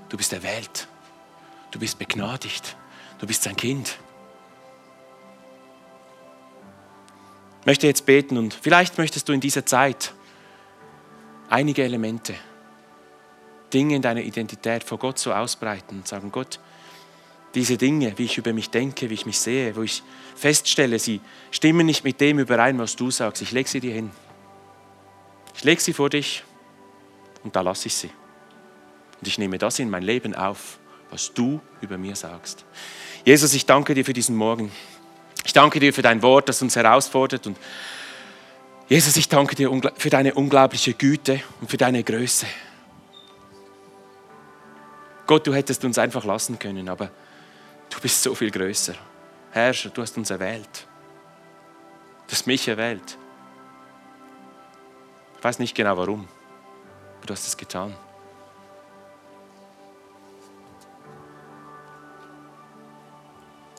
Du 0.10 0.18
bist 0.18 0.34
erwählt. 0.34 0.88
Du 1.70 1.78
bist 1.78 2.00
begnadigt. 2.00 2.76
Du 3.20 3.28
bist 3.28 3.44
sein 3.44 3.56
Kind. 3.56 4.00
Ich 7.60 7.66
möchte 7.68 7.86
jetzt 7.86 8.08
beten 8.08 8.36
und 8.36 8.56
vielleicht 8.56 8.98
möchtest 8.98 9.30
du 9.30 9.34
in 9.34 9.42
dieser 9.42 9.64
Zeit 9.64 10.12
einige 11.50 11.84
Elemente, 11.84 12.34
Dinge 13.74 13.96
in 13.96 14.02
deiner 14.02 14.22
Identität 14.22 14.84
vor 14.84 15.00
Gott 15.00 15.20
so 15.20 15.34
ausbreiten 15.34 15.98
und 15.98 16.08
sagen, 16.08 16.32
Gott, 16.32 16.60
diese 17.56 17.78
Dinge, 17.78 18.14
wie 18.18 18.26
ich 18.26 18.38
über 18.38 18.54
mich 18.54 18.70
denke, 18.70 19.10
wie 19.10 19.14
ich 19.14 19.26
mich 19.26 19.40
sehe, 19.40 19.76
wo 19.76 19.84
ich 19.84 20.02
feststelle, 20.36 20.98
sie 20.98 21.22
stimmen 21.52 21.86
nicht 21.86 22.04
mit 22.04 22.20
dem 22.20 22.40
überein, 22.40 22.80
was 22.80 22.96
du 22.96 23.12
sagst. 23.12 23.42
Ich 23.42 23.52
lege 23.52 23.70
sie 23.70 23.80
dir 23.80 23.94
hin. 23.94 24.12
Ich 25.56 25.64
lege 25.64 25.82
sie 25.82 25.94
vor 25.94 26.10
dich 26.10 26.44
und 27.44 27.56
da 27.56 27.62
lasse 27.62 27.88
ich 27.88 27.94
sie. 27.94 28.10
Und 29.20 29.28
ich 29.28 29.38
nehme 29.38 29.58
das 29.58 29.80
in 29.80 29.90
mein 29.90 30.04
Leben 30.04 30.34
auf, 30.34 30.80
was 31.12 31.34
du 31.34 31.62
über 31.82 31.98
mir 31.98 32.16
sagst. 32.16 32.66
Jesus, 33.24 33.54
ich 33.54 33.66
danke 33.66 33.94
dir 33.94 34.04
für 34.04 34.14
diesen 34.14 34.36
Morgen. 34.36 34.72
Ich 35.46 35.54
danke 35.54 35.80
dir 35.80 35.94
für 35.94 36.02
dein 36.02 36.22
Wort, 36.22 36.50
das 36.50 36.62
uns 36.62 36.76
herausfordert. 36.76 37.46
Und 37.46 37.58
Jesus, 38.90 39.16
ich 39.16 39.30
danke 39.30 39.56
dir 39.56 39.70
für 39.96 40.10
deine 40.10 40.34
unglaubliche 40.34 40.94
Güte 40.94 41.40
und 41.62 41.70
für 41.70 41.78
deine 41.78 42.04
Größe. 42.04 42.48
Gott, 45.26 45.48
du 45.48 45.54
hättest 45.54 45.86
uns 45.86 45.98
einfach 45.98 46.26
lassen 46.26 46.60
können, 46.60 46.90
aber 46.90 47.10
Du 47.94 48.00
bist 48.00 48.24
so 48.24 48.34
viel 48.34 48.50
größer. 48.50 48.96
Herrscher, 49.52 49.90
du 49.90 50.02
hast 50.02 50.18
uns 50.18 50.32
erwählt. 50.32 50.88
Du 52.26 52.32
hast 52.32 52.48
mich 52.48 52.68
erwählt. 52.68 53.18
Ich 55.38 55.44
weiß 55.44 55.60
nicht 55.60 55.76
genau 55.76 55.96
warum, 55.96 56.28
aber 57.18 57.28
du 57.28 57.34
hast 57.34 57.46
es 57.46 57.56
getan. 57.56 57.94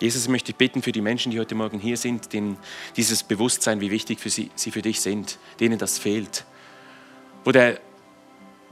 Jesus, 0.01 0.23
ich 0.23 0.29
möchte 0.29 0.53
dich 0.53 0.57
bitten 0.57 0.83
für 0.83 0.93
die 0.93 1.01
Menschen, 1.01 1.33
die 1.33 1.41
heute 1.41 1.57
Morgen 1.57 1.81
hier 1.81 1.97
sind, 1.97 2.33
denen 2.33 2.57
dieses 2.97 3.25
Bewusstsein, 3.25 3.81
wie 3.81 3.91
wichtig 3.91 4.21
für 4.21 4.31
sie, 4.31 4.51
sie 4.55 4.71
für 4.71 4.83
dich 4.83 5.01
sind, 5.01 5.39
denen 5.59 5.79
das 5.79 5.99
fehlt. 5.99 6.45
Wo 7.43 7.51
der 7.51 7.81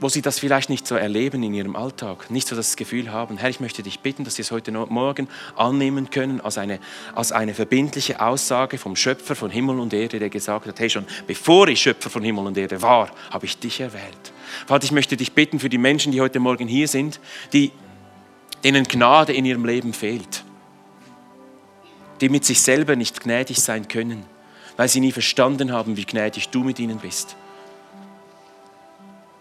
wo 0.03 0.09
sie 0.09 0.21
das 0.21 0.37
vielleicht 0.37 0.69
nicht 0.69 0.85
so 0.85 0.95
erleben 0.95 1.41
in 1.43 1.53
ihrem 1.53 1.77
Alltag, 1.77 2.29
nicht 2.29 2.49
so 2.49 2.57
das 2.57 2.75
Gefühl 2.75 3.13
haben, 3.13 3.37
Herr, 3.37 3.49
ich 3.49 3.61
möchte 3.61 3.83
dich 3.83 4.01
bitten, 4.01 4.25
dass 4.25 4.35
sie 4.35 4.41
es 4.41 4.51
heute 4.51 4.69
Morgen 4.73 5.29
annehmen 5.55 6.09
können 6.09 6.41
als 6.41 6.57
eine, 6.57 6.79
als 7.15 7.31
eine 7.31 7.53
verbindliche 7.53 8.19
Aussage 8.19 8.77
vom 8.77 8.97
Schöpfer 8.97 9.33
von 9.33 9.49
Himmel 9.49 9.79
und 9.79 9.93
Erde, 9.93 10.19
der 10.19 10.29
gesagt 10.29 10.67
hat, 10.67 10.77
hey, 10.77 10.89
schon 10.89 11.05
bevor 11.25 11.69
ich 11.69 11.81
Schöpfer 11.81 12.09
von 12.09 12.21
Himmel 12.21 12.45
und 12.45 12.57
Erde 12.57 12.81
war, 12.81 13.11
habe 13.31 13.45
ich 13.45 13.57
dich 13.57 13.79
erwählt. 13.79 14.33
Vater, 14.67 14.83
ich 14.83 14.91
möchte 14.91 15.15
dich 15.15 15.31
bitten 15.31 15.57
für 15.61 15.69
die 15.69 15.77
Menschen, 15.77 16.11
die 16.11 16.19
heute 16.19 16.41
Morgen 16.41 16.67
hier 16.67 16.89
sind, 16.89 17.21
die, 17.53 17.71
denen 18.65 18.83
Gnade 18.83 19.31
in 19.31 19.45
ihrem 19.45 19.65
Leben 19.65 19.93
fehlt, 19.93 20.43
die 22.19 22.27
mit 22.27 22.43
sich 22.43 22.61
selber 22.61 22.97
nicht 22.97 23.21
gnädig 23.21 23.61
sein 23.61 23.87
können, 23.87 24.25
weil 24.75 24.89
sie 24.89 24.99
nie 24.99 25.13
verstanden 25.13 25.71
haben, 25.71 25.95
wie 25.95 26.03
gnädig 26.03 26.49
du 26.49 26.61
mit 26.65 26.77
ihnen 26.77 26.97
bist. 26.97 27.37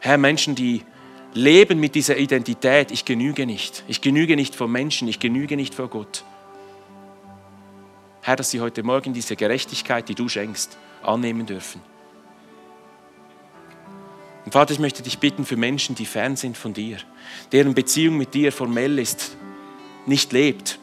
Herr, 0.04 0.18
Menschen, 0.18 0.56
die 0.56 0.82
leben 1.32 1.78
mit 1.78 1.94
dieser 1.94 2.16
Identität, 2.16 2.90
ich 2.90 3.04
genüge 3.04 3.46
nicht. 3.46 3.84
Ich 3.86 4.00
genüge 4.00 4.34
nicht 4.34 4.56
vor 4.56 4.66
Menschen, 4.66 5.06
ich 5.06 5.20
genüge 5.20 5.54
nicht 5.54 5.76
vor 5.76 5.86
Gott. 5.86 6.24
Herr, 8.20 8.34
dass 8.34 8.50
sie 8.50 8.60
heute 8.60 8.82
Morgen 8.82 9.12
diese 9.12 9.36
Gerechtigkeit, 9.36 10.08
die 10.08 10.16
du 10.16 10.28
schenkst, 10.28 10.76
annehmen 11.04 11.46
dürfen. 11.46 11.80
Und 14.44 14.50
Vater, 14.50 14.72
ich 14.72 14.80
möchte 14.80 15.04
dich 15.04 15.20
bitten 15.20 15.44
für 15.44 15.56
Menschen, 15.56 15.94
die 15.94 16.04
fern 16.04 16.34
sind 16.34 16.56
von 16.56 16.74
dir, 16.74 16.96
deren 17.52 17.72
Beziehung 17.72 18.16
mit 18.16 18.34
dir 18.34 18.50
formell 18.50 18.98
ist, 18.98 19.36
nicht 20.06 20.32
lebt. 20.32 20.80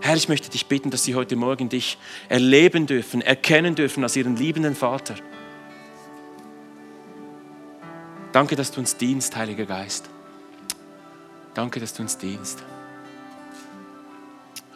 Herr, 0.00 0.14
ich 0.14 0.28
möchte 0.28 0.48
dich 0.48 0.66
bitten, 0.66 0.90
dass 0.90 1.02
sie 1.02 1.16
heute 1.16 1.34
Morgen 1.34 1.68
dich 1.68 1.98
erleben 2.28 2.86
dürfen, 2.86 3.20
erkennen 3.20 3.74
dürfen 3.74 4.04
als 4.04 4.14
ihren 4.14 4.36
liebenden 4.36 4.76
Vater. 4.76 5.16
Danke, 8.32 8.56
dass 8.56 8.70
du 8.70 8.80
uns 8.80 8.96
dienst, 8.96 9.34
Heiliger 9.36 9.64
Geist. 9.64 10.08
Danke, 11.54 11.80
dass 11.80 11.94
du 11.94 12.02
uns 12.02 12.16
dienst. 12.18 12.62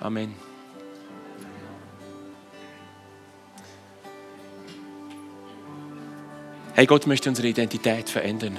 Amen. 0.00 0.34
Hey, 6.74 6.86
Gott 6.86 7.06
möchte 7.06 7.28
unsere 7.28 7.48
Identität 7.48 8.08
verändern. 8.08 8.56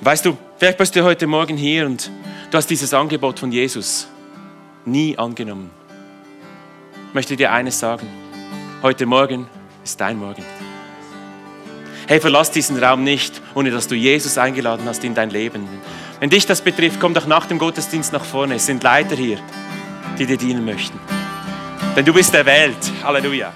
Weißt 0.00 0.24
du, 0.24 0.36
vielleicht 0.56 0.78
bist 0.78 0.96
du 0.96 1.04
heute 1.04 1.26
Morgen 1.26 1.58
hier 1.58 1.84
und 1.84 2.10
du 2.50 2.56
hast 2.56 2.68
dieses 2.68 2.94
Angebot 2.94 3.38
von 3.38 3.52
Jesus 3.52 4.08
nie 4.86 5.16
angenommen. 5.18 5.70
Ich 7.08 7.14
möchte 7.14 7.36
dir 7.36 7.52
eines 7.52 7.78
sagen. 7.78 8.08
Heute 8.82 9.04
Morgen 9.04 9.46
ist 9.84 10.00
dein 10.00 10.16
Morgen. 10.18 10.42
Hey, 12.10 12.20
verlass 12.20 12.50
diesen 12.50 12.76
Raum 12.82 13.04
nicht, 13.04 13.40
ohne 13.54 13.70
dass 13.70 13.86
du 13.86 13.94
Jesus 13.94 14.36
eingeladen 14.36 14.84
hast 14.88 15.04
in 15.04 15.14
dein 15.14 15.30
Leben. 15.30 15.68
Wenn 16.18 16.28
dich 16.28 16.44
das 16.44 16.60
betrifft, 16.60 16.98
komm 16.98 17.14
doch 17.14 17.28
nach 17.28 17.46
dem 17.46 17.60
Gottesdienst 17.60 18.12
nach 18.12 18.24
vorne. 18.24 18.56
Es 18.56 18.66
sind 18.66 18.82
Leiter 18.82 19.14
hier, 19.14 19.38
die 20.18 20.26
dir 20.26 20.36
dienen 20.36 20.64
möchten. 20.64 20.98
Denn 21.94 22.04
du 22.04 22.12
bist 22.12 22.34
erwählt. 22.34 22.74
Halleluja. 23.04 23.52